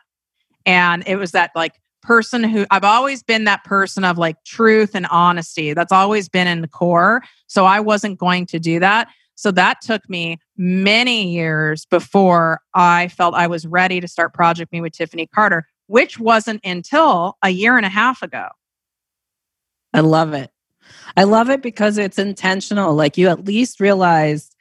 [0.65, 1.75] And it was that like
[2.07, 5.75] person who I've always been that person of like truth and honesty.
[5.75, 7.23] That's always been in the core.
[7.49, 9.09] So I wasn't going to do that.
[9.35, 14.73] So that took me many years before I felt I was ready to start Project
[14.73, 18.49] Me with Tiffany Carter, which wasn't until a year and a half ago.
[19.93, 20.51] I love it.
[21.17, 22.95] I love it because it's intentional.
[22.95, 24.55] Like you at least realized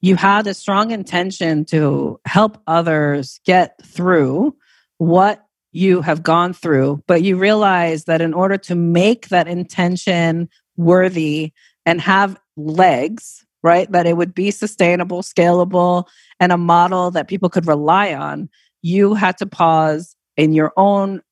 [0.00, 4.56] you had a strong intention to help others get through
[4.98, 10.48] what you have gone through, but you realize that in order to make that intention
[10.76, 11.52] worthy
[11.86, 16.04] and have legs, right, that it would be sustainable, scalable,
[16.38, 18.48] and a model that people could rely on,
[18.82, 21.22] you had to pause in your own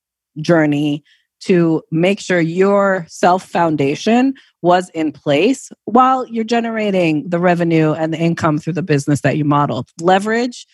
[0.40, 1.04] journey
[1.40, 8.12] to make sure your self foundation was in place while you're generating the revenue and
[8.12, 9.88] the income through the business that you modeled.
[10.00, 10.66] Leverage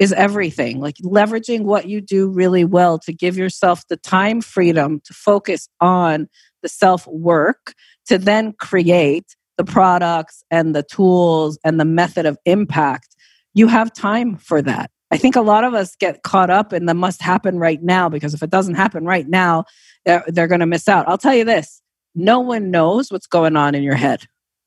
[0.00, 0.80] is everything.
[0.80, 5.68] Like leveraging what you do really well to give yourself the time freedom to focus
[5.80, 6.28] on
[6.62, 7.74] the self work
[8.06, 13.14] to then create the products and the tools and the method of impact.
[13.54, 14.90] You have time for that.
[15.12, 18.08] I think a lot of us get caught up in the must happen right now
[18.08, 19.64] because if it doesn't happen right now,
[20.06, 21.08] they're, they're going to miss out.
[21.08, 21.82] I'll tell you this
[22.14, 24.22] no one knows what's going on in your head.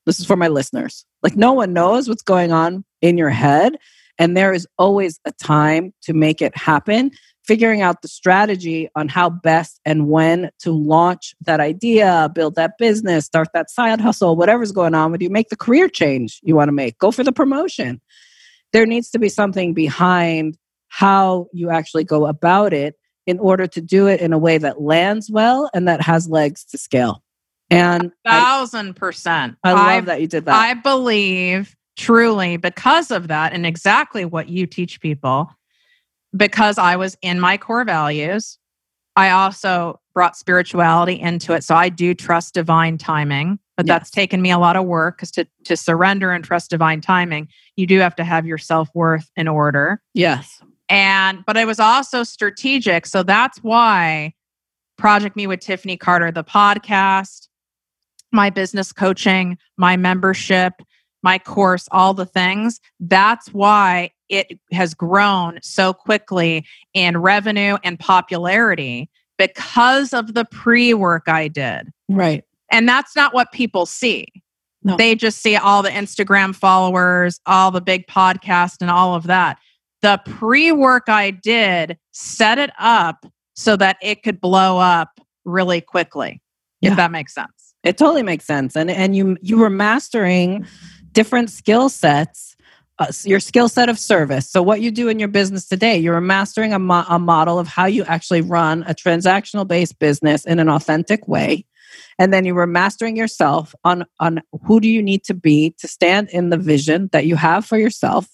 [0.06, 1.04] This is for my listeners.
[1.22, 3.76] Like, no one knows what's going on in your head.
[4.18, 7.10] And there is always a time to make it happen.
[7.44, 12.78] Figuring out the strategy on how best and when to launch that idea, build that
[12.78, 16.56] business, start that side hustle, whatever's going on with you, make the career change you
[16.56, 18.00] want to make, go for the promotion.
[18.72, 20.56] There needs to be something behind
[20.88, 22.94] how you actually go about it
[23.26, 26.64] in order to do it in a way that lands well and that has legs
[26.66, 27.22] to scale.
[27.70, 29.56] And a thousand percent.
[29.64, 30.54] I, I love that you did that.
[30.54, 35.50] I believe truly because of that and exactly what you teach people
[36.36, 38.58] because I was in my core values.
[39.16, 41.62] I also brought spirituality into it.
[41.62, 43.94] So I do trust divine timing, but yes.
[43.94, 47.48] that's taken me a lot of work because to, to surrender and trust divine timing,
[47.76, 50.00] you do have to have your self worth in order.
[50.14, 50.60] Yes.
[50.88, 53.06] And, but I was also strategic.
[53.06, 54.34] So that's why
[54.98, 57.48] Project Me with Tiffany Carter, the podcast,
[58.32, 60.74] my business coaching, my membership,
[61.24, 62.80] my course, all the things.
[63.00, 69.08] That's why it has grown so quickly in revenue and popularity
[69.38, 71.90] because of the pre work I did.
[72.10, 72.44] Right.
[72.70, 74.26] And that's not what people see.
[74.82, 74.98] No.
[74.98, 79.58] They just see all the Instagram followers, all the big podcast, and all of that.
[80.02, 85.80] The pre work I did set it up so that it could blow up really
[85.80, 86.42] quickly,
[86.82, 86.90] yeah.
[86.90, 87.74] if that makes sense.
[87.82, 88.76] It totally makes sense.
[88.76, 90.93] And and you you were mastering mm-hmm.
[91.14, 92.54] Different skill sets
[92.98, 94.48] uh, your skill set of service.
[94.48, 97.66] So, what you do in your business today, you're mastering a, mo- a model of
[97.66, 101.64] how you actually run a transactional based business in an authentic way.
[102.18, 105.88] And then you were mastering yourself on, on who do you need to be to
[105.88, 108.28] stand in the vision that you have for yourself.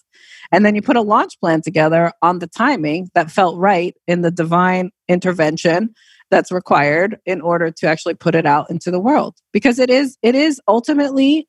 [0.53, 4.20] And then you put a launch plan together on the timing that felt right in
[4.20, 5.95] the divine intervention
[6.31, 10.16] that's required in order to actually put it out into the world because it is
[10.22, 11.49] it is ultimately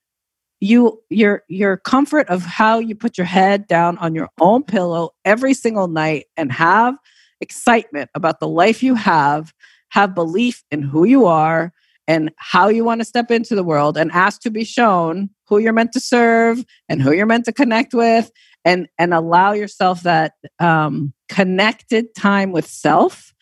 [0.62, 5.10] you your your comfort of how you put your head down on your own pillow
[5.26, 6.96] every single night and have
[7.42, 9.52] excitement about the life you have
[9.90, 11.74] have belief in who you are
[12.08, 15.58] and how you want to step into the world and ask to be shown who
[15.58, 18.32] you're meant to serve and who you're meant to connect with
[18.64, 23.34] and and allow yourself that um, connected time with self.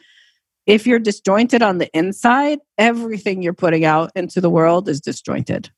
[0.65, 5.70] If you're disjointed on the inside everything you're putting out into the world is disjointed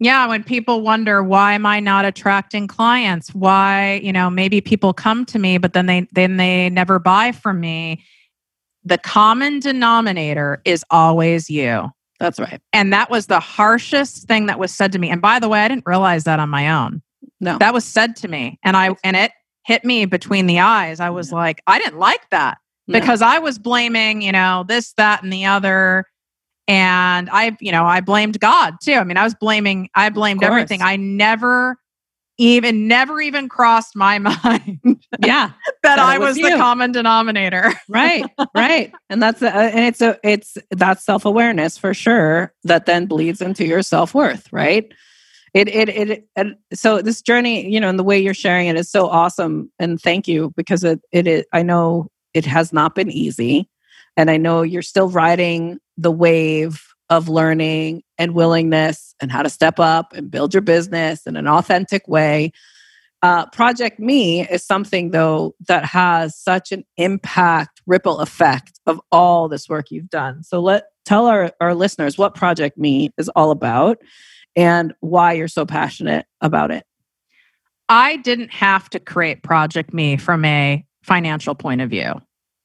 [0.00, 3.34] yeah, when people wonder why am I not attracting clients?
[3.34, 7.32] Why, you know, maybe people come to me but then they then they never buy
[7.32, 8.04] from me.
[8.84, 11.90] The common denominator is always you.
[12.20, 12.60] That's right.
[12.72, 15.10] And that was the harshest thing that was said to me.
[15.10, 17.02] And by the way, I didn't realize that on my own.
[17.40, 17.58] No.
[17.58, 18.58] That was said to me.
[18.62, 19.32] And I and it
[19.64, 21.00] hit me between the eyes.
[21.00, 23.00] I was like, I didn't like that No.
[23.00, 26.04] because I was blaming, you know, this, that, and the other.
[26.66, 28.94] And I, you know, I blamed God too.
[28.94, 30.80] I mean, I was blaming, I blamed everything.
[30.82, 31.78] I never
[32.38, 34.80] even, never even crossed my mind
[35.24, 35.50] yeah.
[35.82, 37.72] that I was was the common denominator.
[37.88, 38.24] right
[38.56, 43.06] right and that's a, uh, and it's a it's that's self-awareness for sure that then
[43.06, 44.92] bleeds into your self-worth right
[45.52, 48.76] it it it and so this journey you know and the way you're sharing it
[48.76, 52.94] is so awesome and thank you because it it is i know it has not
[52.94, 53.68] been easy
[54.16, 59.50] and i know you're still riding the wave of learning and willingness and how to
[59.50, 62.52] step up and build your business in an authentic way
[63.24, 69.48] uh, Project Me is something, though, that has such an impact, ripple effect of all
[69.48, 70.42] this work you've done.
[70.42, 73.96] So, let tell our, our listeners what Project Me is all about
[74.56, 76.84] and why you're so passionate about it.
[77.88, 82.20] I didn't have to create Project Me from a financial point of view.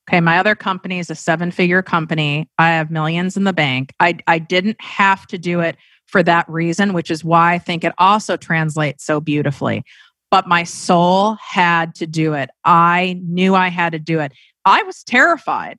[0.09, 2.49] Okay, my other company is a seven figure company.
[2.57, 3.93] I have millions in the bank.
[3.99, 7.83] I, I didn't have to do it for that reason, which is why I think
[7.83, 9.83] it also translates so beautifully.
[10.31, 12.49] But my soul had to do it.
[12.65, 14.31] I knew I had to do it.
[14.65, 15.77] I was terrified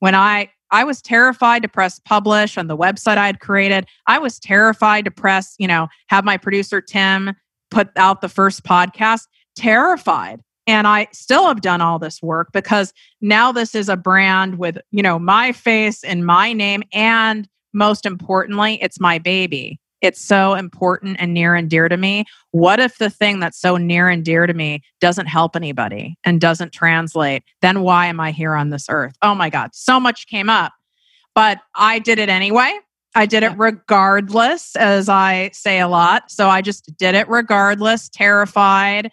[0.00, 3.86] when I I was terrified to press publish on the website I had created.
[4.08, 7.36] I was terrified to press, you know, have my producer Tim
[7.70, 10.40] put out the first podcast, terrified.
[10.66, 14.78] And I still have done all this work because now this is a brand with,
[14.90, 16.82] you know, my face and my name.
[16.92, 19.80] And most importantly, it's my baby.
[20.02, 22.24] It's so important and near and dear to me.
[22.50, 26.40] What if the thing that's so near and dear to me doesn't help anybody and
[26.40, 27.44] doesn't translate?
[27.60, 29.14] Then why am I here on this earth?
[29.22, 30.72] Oh my God, so much came up.
[31.34, 32.78] But I did it anyway.
[33.14, 36.30] I did it regardless, as I say a lot.
[36.30, 39.10] So I just did it regardless, terrified,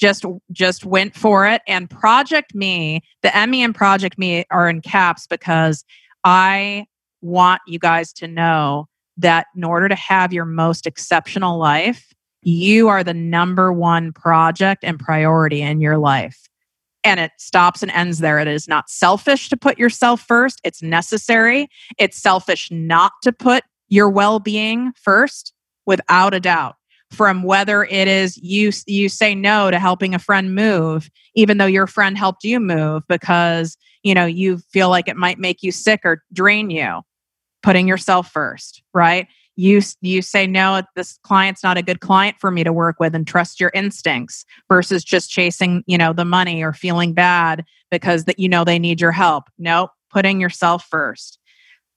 [0.00, 1.62] just just went for it.
[1.68, 5.84] And Project Me, the Emmy and Project Me are in caps because
[6.24, 6.86] I
[7.20, 8.88] want you guys to know
[9.18, 14.82] that in order to have your most exceptional life, you are the number one project
[14.82, 16.48] and priority in your life.
[17.04, 18.38] And it stops and ends there.
[18.38, 20.60] It is not selfish to put yourself first.
[20.64, 21.68] It's necessary.
[21.98, 25.52] It's selfish not to put your well-being first
[25.86, 26.76] without a doubt.
[27.10, 31.66] From whether it is you you say no to helping a friend move even though
[31.66, 35.72] your friend helped you move because, you know, you feel like it might make you
[35.72, 37.00] sick or drain you.
[37.62, 39.28] Putting yourself first, right?
[39.60, 43.14] you you say no this client's not a good client for me to work with
[43.14, 48.24] and trust your instincts versus just chasing you know the money or feeling bad because
[48.24, 51.38] that you know they need your help nope putting yourself first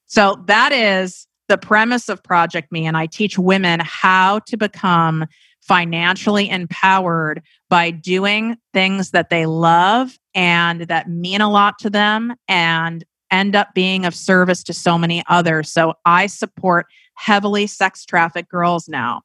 [0.07, 5.25] so that is the premise of project me and i teach women how to become
[5.61, 12.33] financially empowered by doing things that they love and that mean a lot to them
[12.47, 16.85] and end up being of service to so many others so i support
[17.15, 19.21] heavily sex trafficked girls now.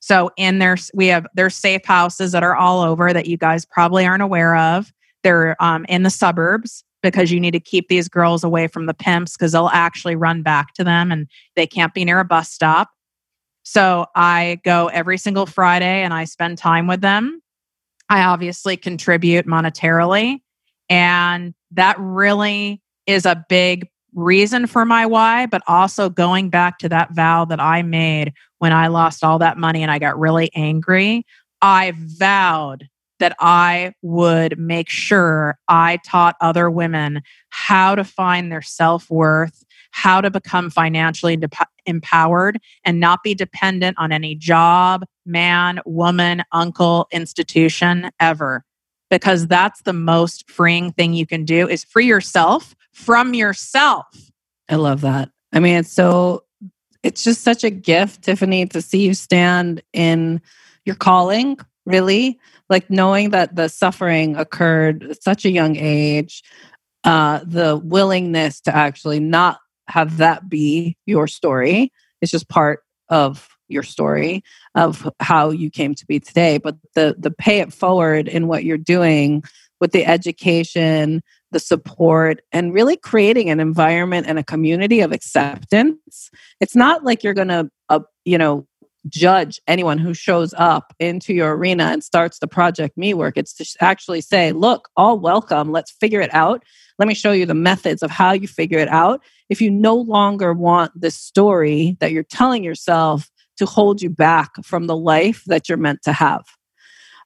[0.00, 3.64] So in there, we have there's safe houses that are all over that you guys
[3.64, 4.92] probably aren't aware of.
[5.22, 8.94] They're um, in the suburbs because you need to keep these girls away from the
[8.94, 12.50] pimps because they'll actually run back to them and they can't be near a bus
[12.50, 12.90] stop.
[13.62, 17.42] So I go every single Friday and I spend time with them.
[18.08, 20.40] I obviously contribute monetarily,
[20.88, 26.88] and that really is a big reason for my why, but also going back to
[26.88, 30.50] that vow that I made when I lost all that money and I got really
[30.54, 31.26] angry.
[31.60, 32.88] I vowed
[33.18, 39.64] that I would make sure I taught other women how to find their self worth,
[39.90, 41.48] how to become financially de-
[41.86, 48.64] empowered, and not be dependent on any job, man, woman, uncle, institution ever.
[49.10, 54.06] Because that's the most freeing thing you can do is free yourself from yourself.
[54.68, 55.30] I love that.
[55.52, 56.44] I mean, it's so,
[57.02, 60.42] it's just such a gift, Tiffany, to see you stand in
[60.84, 61.56] your calling,
[61.88, 62.38] really.
[62.70, 66.42] Like knowing that the suffering occurred at such a young age,
[67.04, 69.58] uh, the willingness to actually not
[69.88, 74.42] have that be your story it's just part of your story
[74.74, 76.58] of how you came to be today.
[76.58, 79.42] But the the pay it forward in what you're doing
[79.80, 86.30] with the education, the support and really creating an environment and a community of acceptance
[86.60, 88.66] it's not like you're going to uh, you know
[89.08, 93.36] judge anyone who shows up into your arena and starts the project me work.
[93.36, 95.70] It's to actually say look all welcome.
[95.70, 96.64] Let's figure it out.
[96.98, 99.22] Let me show you the methods of how you figure it out.
[99.48, 104.50] If you no longer want this story that you're telling yourself to hold you back
[104.64, 106.44] from the life that you're meant to have.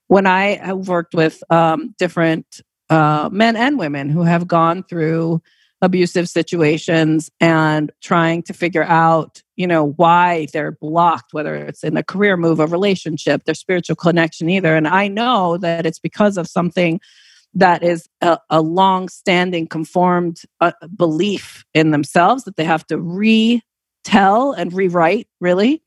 [0.08, 2.60] When I have worked with um, different
[2.90, 5.42] uh, men and women who have gone through
[5.82, 11.96] abusive situations and trying to figure out you know why they're blocked whether it's in
[11.96, 14.74] a career move a relationship their spiritual connection either.
[14.74, 17.00] And i know that it's because of something
[17.54, 24.52] that is a, a long-standing conformed uh, belief in themselves that they have to retell
[24.52, 25.82] and rewrite really.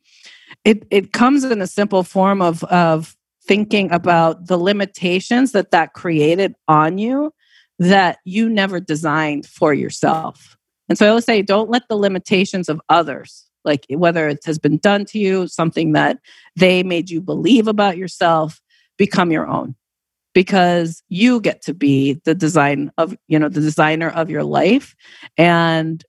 [0.63, 3.15] It it comes in a simple form of of
[3.47, 7.31] thinking about the limitations that that created on you
[7.79, 10.57] that you never designed for yourself.
[10.87, 14.59] And so I always say, don't let the limitations of others, like whether it has
[14.59, 16.19] been done to you, something that
[16.55, 18.61] they made you believe about yourself,
[18.97, 19.75] become your own
[20.35, 24.93] because you get to be the design of, you know, the designer of your life.
[25.37, 26.03] And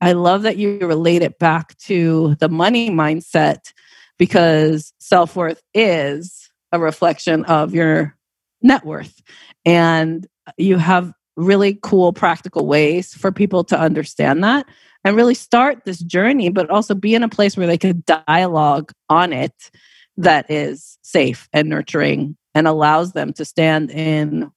[0.00, 3.72] I love that you relate it back to the money mindset
[4.18, 8.16] because self worth is a reflection of your
[8.62, 9.20] net worth.
[9.64, 14.66] And you have really cool practical ways for people to understand that
[15.04, 18.92] and really start this journey but also be in a place where they can dialogue
[19.08, 19.70] on it
[20.16, 24.50] that is safe and nurturing and allows them to stand in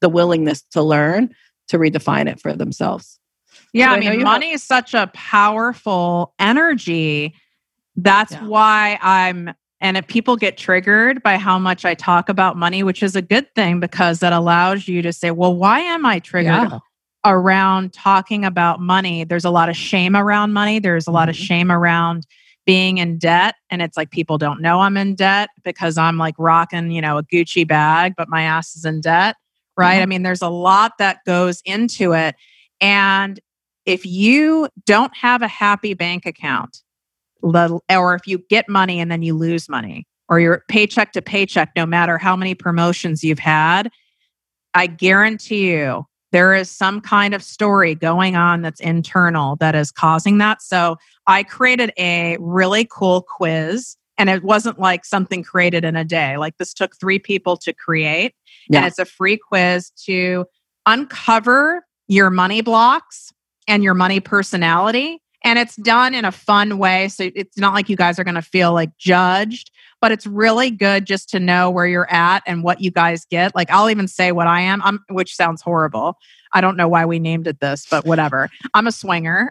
[0.00, 1.34] the willingness to learn
[1.68, 3.20] to redefine it for themselves
[3.72, 7.34] yeah so i, I mean money have- is such a powerful energy
[7.96, 8.46] that's yeah.
[8.46, 13.02] why i'm and if people get triggered by how much I talk about money, which
[13.02, 16.70] is a good thing because that allows you to say, well, why am I triggered
[16.70, 16.78] yeah.
[17.24, 19.24] around talking about money?
[19.24, 20.80] There's a lot of shame around money.
[20.80, 21.30] There's a lot mm-hmm.
[21.30, 22.26] of shame around
[22.66, 23.54] being in debt.
[23.70, 27.16] And it's like people don't know I'm in debt because I'm like rocking, you know,
[27.16, 29.36] a Gucci bag, but my ass is in debt.
[29.78, 29.94] Right.
[29.94, 30.02] Mm-hmm.
[30.02, 32.34] I mean, there's a lot that goes into it.
[32.82, 33.40] And
[33.86, 36.82] if you don't have a happy bank account,
[37.42, 41.72] or if you get money and then you lose money or you're paycheck to paycheck
[41.76, 43.90] no matter how many promotions you've had
[44.74, 49.90] i guarantee you there is some kind of story going on that's internal that is
[49.90, 55.84] causing that so i created a really cool quiz and it wasn't like something created
[55.84, 58.34] in a day like this took three people to create
[58.68, 58.78] yeah.
[58.78, 60.44] and it's a free quiz to
[60.86, 63.32] uncover your money blocks
[63.68, 67.08] and your money personality and it's done in a fun way.
[67.08, 69.70] So it's not like you guys are going to feel like judged,
[70.00, 73.54] but it's really good just to know where you're at and what you guys get.
[73.54, 76.18] Like I'll even say what I am, I'm, which sounds horrible.
[76.52, 78.50] I don't know why we named it this, but whatever.
[78.74, 79.48] I'm a swinger.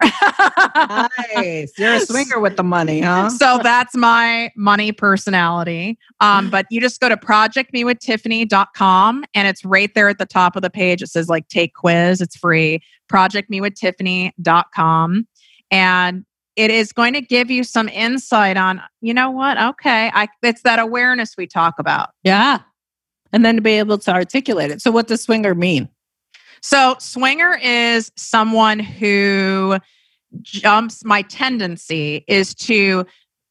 [1.35, 1.71] nice.
[1.77, 3.29] You're a swinger with the money, huh?
[3.29, 5.97] So that's my money personality.
[6.19, 10.61] Um, but you just go to projectmewithtiffany.com and it's right there at the top of
[10.61, 11.01] the page.
[11.01, 12.19] It says like take quiz.
[12.19, 12.83] It's free.
[13.09, 15.25] Projectmewithtiffany.com
[15.71, 19.61] and it is going to give you some insight on you know what?
[19.61, 22.09] Okay i it's that awareness we talk about.
[22.23, 22.59] Yeah.
[23.31, 24.81] And then to be able to articulate it.
[24.81, 25.87] So what does swinger mean?
[26.61, 29.77] So swinger is someone who
[30.41, 33.05] jumps my tendency is to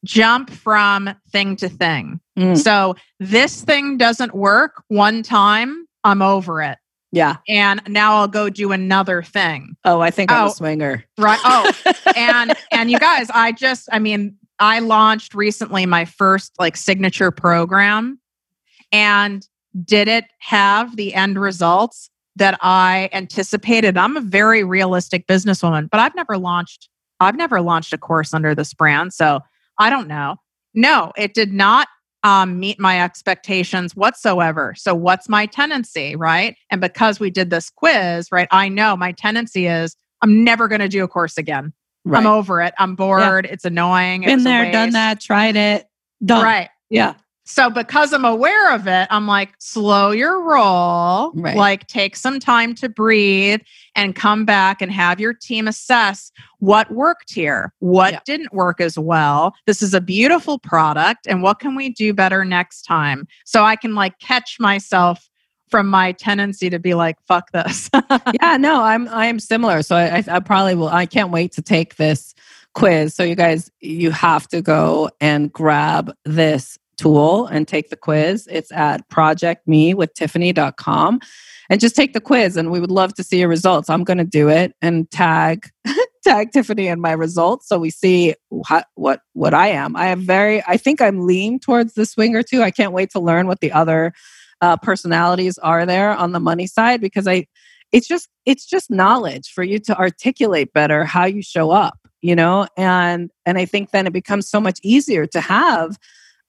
[0.05, 2.21] jump from thing to thing.
[2.39, 2.57] Mm.
[2.57, 6.79] so this thing doesn't work one time i'm over it
[7.11, 7.37] yeah.
[7.49, 9.77] And now I'll go do another thing.
[9.85, 11.05] Oh, I think I'm oh, a swinger.
[11.17, 11.41] Right.
[11.45, 11.73] Oh,
[12.17, 17.31] and and you guys, I just I mean, I launched recently my first like signature
[17.31, 18.21] program
[18.93, 19.47] and
[19.85, 23.97] did it have the end results that I anticipated?
[23.97, 26.89] I'm a very realistic businesswoman, but I've never launched
[27.21, 29.41] I've never launched a course under this brand, so
[29.79, 30.37] I don't know.
[30.75, 31.89] No, it did not
[32.29, 34.75] um, meet my expectations whatsoever.
[34.77, 36.57] So, what's my tendency, right?
[36.71, 40.83] And because we did this quiz, right, I know my tendency is I'm never going
[40.83, 41.73] to do a course again.
[42.05, 42.21] Right.
[42.21, 42.75] I'm over it.
[42.79, 43.47] I'm bored.
[43.47, 43.53] Yeah.
[43.53, 44.23] It's annoying.
[44.23, 45.87] Been there, done that, tried it,
[46.23, 46.45] done.
[46.45, 46.69] Right.
[46.91, 47.15] Yeah.
[47.49, 51.57] So because I'm aware of it, I'm like, slow your roll, right.
[51.57, 53.61] like take some time to breathe
[53.95, 58.21] and come back and have your team assess what worked here, what yeah.
[58.27, 59.55] didn't work as well.
[59.65, 63.27] This is a beautiful product and what can we do better next time?
[63.47, 65.31] So I can like catch myself
[65.71, 67.89] from my tendency to be like, fuck this.
[68.43, 69.81] yeah, no, I'm I'm similar.
[69.81, 72.35] So I, I probably will I can't wait to take this
[72.75, 73.15] quiz.
[73.15, 78.47] So you guys, you have to go and grab this tool and take the quiz.
[78.51, 81.21] It's at projectmewithtiffany.com
[81.71, 83.89] and just take the quiz and we would love to see your results.
[83.89, 85.71] I'm going to do it and tag
[86.25, 89.97] tag Tiffany in my results so we see what what what I am.
[89.97, 92.63] I have very I think I'm lean towards the swinger too.
[92.63, 94.13] I can't wait to learn what the other
[94.61, 97.47] uh, personalities are there on the money side because I
[97.93, 102.35] it's just it's just knowledge for you to articulate better how you show up you
[102.35, 105.99] know and and i think then it becomes so much easier to have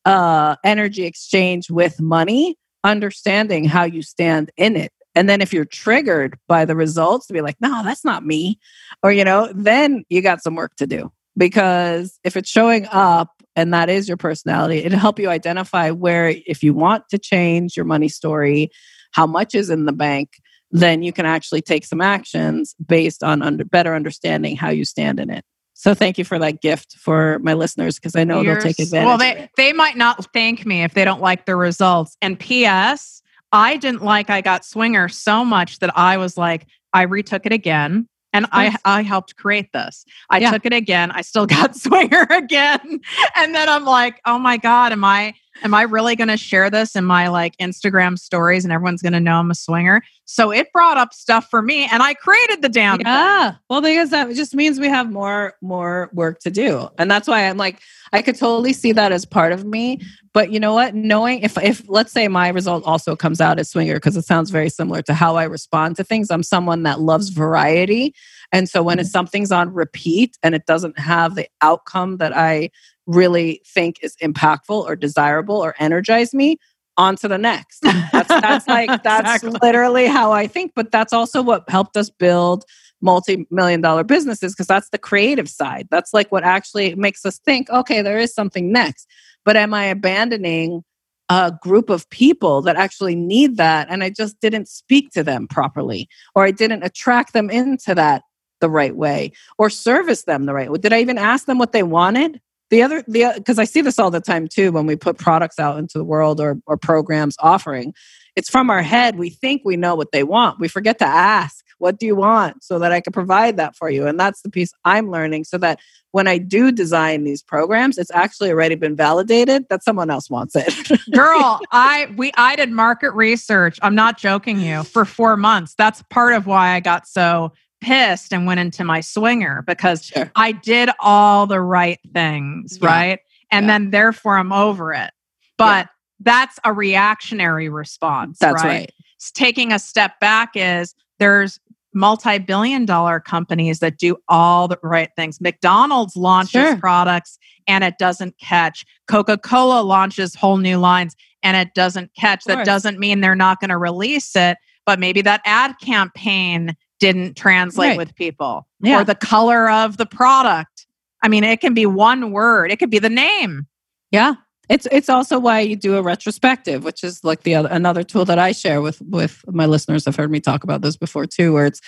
[0.09, 5.65] uh energy exchange with money understanding how you stand in it and then if you're
[5.65, 8.57] triggered by the results to be like no that's not me
[9.03, 13.29] or you know then you got some work to do because if it's showing up
[13.55, 17.75] and that is your personality it'll help you identify where if you want to change
[17.77, 18.69] your money story
[19.11, 20.29] how much is in the bank
[20.71, 25.19] then you can actually take some actions based on under, better understanding how you stand
[25.19, 25.43] in it.
[25.79, 28.79] So thank you for that gift for my listeners because I know You're, they'll take
[28.79, 29.05] advantage.
[29.07, 32.17] Well, they they might not thank me if they don't like the results.
[32.21, 33.21] And P.S.
[33.53, 37.53] I didn't like I got swinger so much that I was like I retook it
[37.53, 40.03] again and I I helped create this.
[40.29, 40.51] I yeah.
[40.51, 41.11] took it again.
[41.11, 42.99] I still got swinger again.
[43.37, 45.33] And then I'm like, "Oh my god, am I
[45.63, 49.13] am I really going to share this in my like Instagram stories and everyone's going
[49.13, 50.01] to know I'm a swinger?
[50.25, 53.51] So it brought up stuff for me and I created the damn Yeah.
[53.51, 53.59] Thing.
[53.69, 56.89] Well, because that just means we have more more work to do.
[56.97, 57.79] And that's why I'm like
[58.11, 60.01] I could totally see that as part of me,
[60.33, 60.95] but you know what?
[60.95, 64.49] Knowing if if let's say my result also comes out as swinger because it sounds
[64.49, 66.31] very similar to how I respond to things.
[66.31, 68.13] I'm someone that loves variety.
[68.51, 69.05] And so when mm-hmm.
[69.05, 72.71] something's on repeat and it doesn't have the outcome that I
[73.05, 76.57] really think is impactful or desirable or energize me
[76.99, 77.79] on to the next
[78.11, 79.57] that's, that's like that's exactly.
[79.63, 82.65] literally how i think but that's also what helped us build
[83.01, 87.69] multi-million dollar businesses because that's the creative side that's like what actually makes us think
[87.69, 89.07] okay there is something next
[89.45, 90.83] but am i abandoning
[91.29, 95.47] a group of people that actually need that and i just didn't speak to them
[95.47, 98.23] properly or i didn't attract them into that
[98.59, 100.77] the right way or service them the right way.
[100.77, 102.41] Did i even ask them what they wanted?
[102.69, 105.59] The other the because i see this all the time too when we put products
[105.59, 107.93] out into the world or or programs offering.
[108.35, 109.17] It's from our head.
[109.17, 110.59] We think we know what they want.
[110.59, 112.63] We forget to ask what do you want?
[112.63, 114.05] so that i can provide that for you.
[114.05, 115.79] And that's the piece i'm learning so that
[116.11, 120.55] when i do design these programs it's actually already been validated that someone else wants
[120.55, 120.71] it.
[121.11, 123.79] Girl i we i did market research.
[123.81, 124.83] I'm not joking you.
[124.83, 125.73] For four months.
[125.75, 127.51] That's part of why i got so
[127.81, 130.31] pissed and went into my swinger because sure.
[130.35, 132.87] I did all the right things, yeah.
[132.87, 133.19] right?
[133.51, 133.73] And yeah.
[133.73, 135.11] then therefore I'm over it.
[135.57, 135.91] But yeah.
[136.21, 138.39] that's a reactionary response.
[138.39, 138.69] That's right?
[138.69, 138.91] right.
[139.33, 141.59] Taking a step back is there's
[141.93, 145.41] multi-billion dollar companies that do all the right things.
[145.41, 146.77] McDonald's launches sure.
[146.77, 148.85] products and it doesn't catch.
[149.07, 152.43] Coca-Cola launches whole new lines and it doesn't catch.
[152.45, 157.35] That doesn't mean they're not going to release it, but maybe that ad campaign didn't
[157.35, 157.97] translate right.
[157.97, 159.01] with people yeah.
[159.01, 160.85] or the color of the product.
[161.23, 163.67] I mean, it can be one word, it could be the name.
[164.11, 164.35] Yeah.
[164.69, 168.23] It's it's also why you do a retrospective, which is like the other another tool
[168.25, 170.05] that I share with with my listeners.
[170.05, 171.81] Have heard me talk about this before too, where it's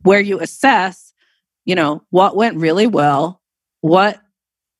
[0.00, 1.12] where you assess,
[1.66, 3.42] you know, what went really well,
[3.82, 4.18] what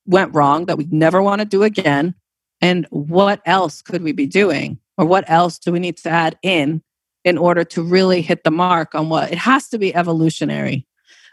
[0.07, 2.15] went wrong that we never want to do again,
[2.63, 6.39] and what else could we be doing, or what else do we need to add
[6.43, 6.83] in
[7.25, 10.87] in order to really hit the mark on what it has to be evolutionary.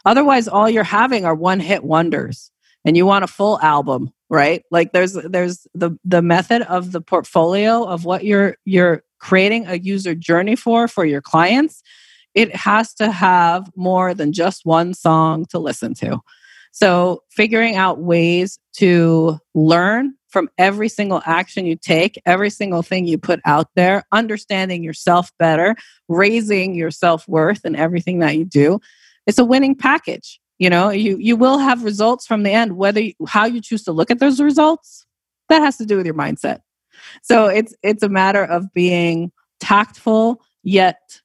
[0.04, 2.50] Otherwise, all you're having are one hit wonders
[2.84, 4.64] and you want a full album, right?
[4.70, 9.76] Like there's there's the the method of the portfolio of what you're you're creating a
[9.76, 11.82] user journey for for your clients.
[12.34, 16.20] It has to have more than just one song to listen to.
[16.72, 23.06] So, figuring out ways to learn from every single action you take, every single thing
[23.06, 25.76] you put out there, understanding yourself better,
[26.08, 28.80] raising your self worth and everything that you do.
[29.26, 30.40] It's a winning package.
[30.58, 32.76] You know, you you will have results from the end.
[32.76, 35.06] Whether you, how you choose to look at those results,
[35.48, 36.60] that has to do with your mindset.
[37.22, 41.20] So it's it's a matter of being tactful yet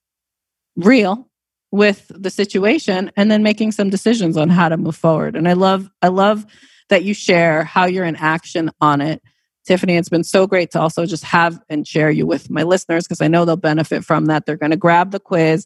[0.76, 1.30] real
[1.72, 5.36] with the situation and then making some decisions on how to move forward.
[5.36, 6.46] And I love I love
[6.90, 9.22] that you share how you're in action on it.
[9.66, 13.06] Tiffany, it's been so great to also just have and share you with my listeners
[13.06, 14.46] because I know they'll benefit from that.
[14.46, 15.66] They're going to grab the quiz.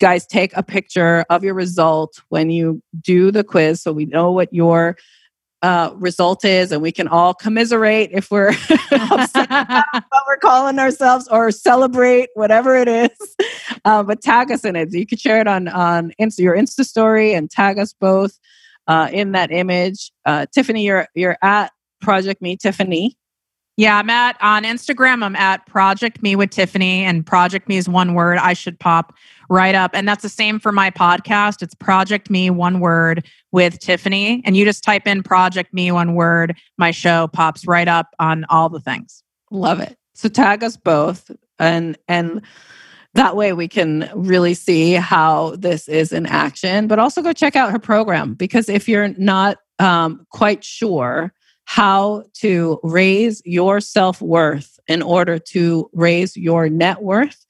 [0.00, 4.32] Guys, take a picture of your result when you do the quiz so we know
[4.32, 4.96] what your
[5.62, 8.52] uh, result is and we can all commiserate if we're
[8.90, 13.36] what we're calling ourselves or celebrate whatever it is
[13.84, 16.84] uh, but tag us in it you could share it on on Insta, your insta
[16.84, 18.38] story and tag us both
[18.88, 20.10] uh, in that image.
[20.24, 21.70] Uh, Tiffany, you're you're at
[22.00, 23.16] Project Me Tiffany.
[23.76, 25.22] Yeah, I'm at on Instagram.
[25.22, 28.38] I'm at Project Me with Tiffany, and Project Me is one word.
[28.38, 29.14] I should pop
[29.48, 31.62] right up, and that's the same for my podcast.
[31.62, 36.14] It's Project Me one word with Tiffany, and you just type in Project Me one
[36.14, 36.56] word.
[36.76, 39.22] My show pops right up on all the things.
[39.52, 39.96] Love it.
[40.14, 41.30] So tag us both,
[41.60, 42.42] and and
[43.14, 46.86] that way we can really see how this is in action.
[46.88, 51.32] But also go check out her program because if you're not um, quite sure
[51.64, 57.44] how to raise your self worth in order to raise your net worth,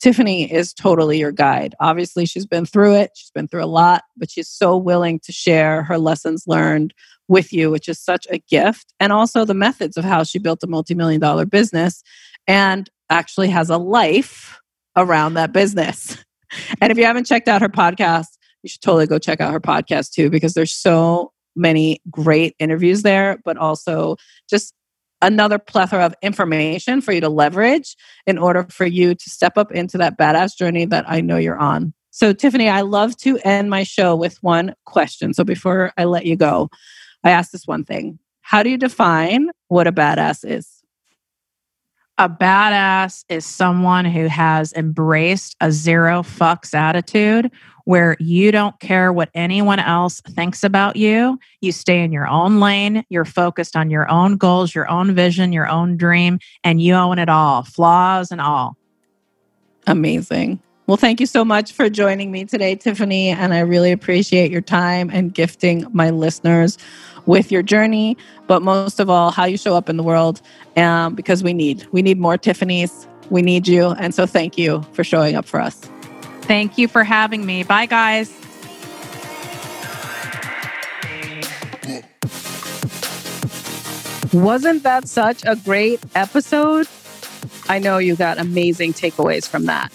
[0.00, 1.74] Tiffany is totally your guide.
[1.78, 5.32] Obviously, she's been through it, she's been through a lot, but she's so willing to
[5.32, 6.94] share her lessons learned
[7.28, 8.92] with you, which is such a gift.
[8.98, 12.02] And also the methods of how she built a multi million dollar business
[12.46, 14.59] and actually has a life
[14.96, 16.16] around that business.
[16.80, 18.26] And if you haven't checked out her podcast,
[18.62, 23.02] you should totally go check out her podcast too, because there's so many great interviews
[23.02, 24.16] there, but also
[24.48, 24.74] just
[25.22, 29.70] another plethora of information for you to leverage in order for you to step up
[29.72, 31.92] into that badass journey that I know you're on.
[32.10, 35.32] So, Tiffany, I love to end my show with one question.
[35.32, 36.68] So, before I let you go,
[37.22, 40.79] I ask this one thing How do you define what a badass is?
[42.20, 47.50] A badass is someone who has embraced a zero fucks attitude
[47.86, 51.38] where you don't care what anyone else thinks about you.
[51.62, 53.06] You stay in your own lane.
[53.08, 57.18] You're focused on your own goals, your own vision, your own dream, and you own
[57.18, 58.76] it all, flaws and all.
[59.86, 60.60] Amazing.
[60.90, 63.28] Well, thank you so much for joining me today, Tiffany.
[63.28, 66.78] And I really appreciate your time and gifting my listeners
[67.26, 68.16] with your journey,
[68.48, 70.42] but most of all, how you show up in the world.
[70.76, 73.06] Um, because we need we need more Tiffany's.
[73.30, 75.76] We need you, and so thank you for showing up for us.
[76.40, 77.62] Thank you for having me.
[77.62, 78.34] Bye, guys.
[84.32, 86.88] Wasn't that such a great episode?
[87.68, 89.92] I know you got amazing takeaways from that.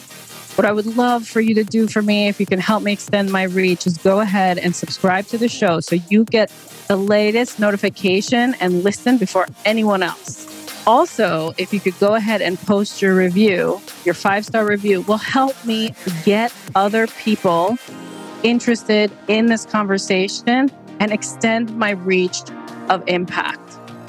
[0.55, 2.93] What I would love for you to do for me, if you can help me
[2.93, 6.49] extend my reach, is go ahead and subscribe to the show so you get
[6.87, 10.45] the latest notification and listen before anyone else.
[10.87, 15.17] Also, if you could go ahead and post your review, your five star review will
[15.17, 15.93] help me
[16.23, 17.77] get other people
[18.43, 22.37] interested in this conversation and extend my reach
[22.89, 23.59] of impact.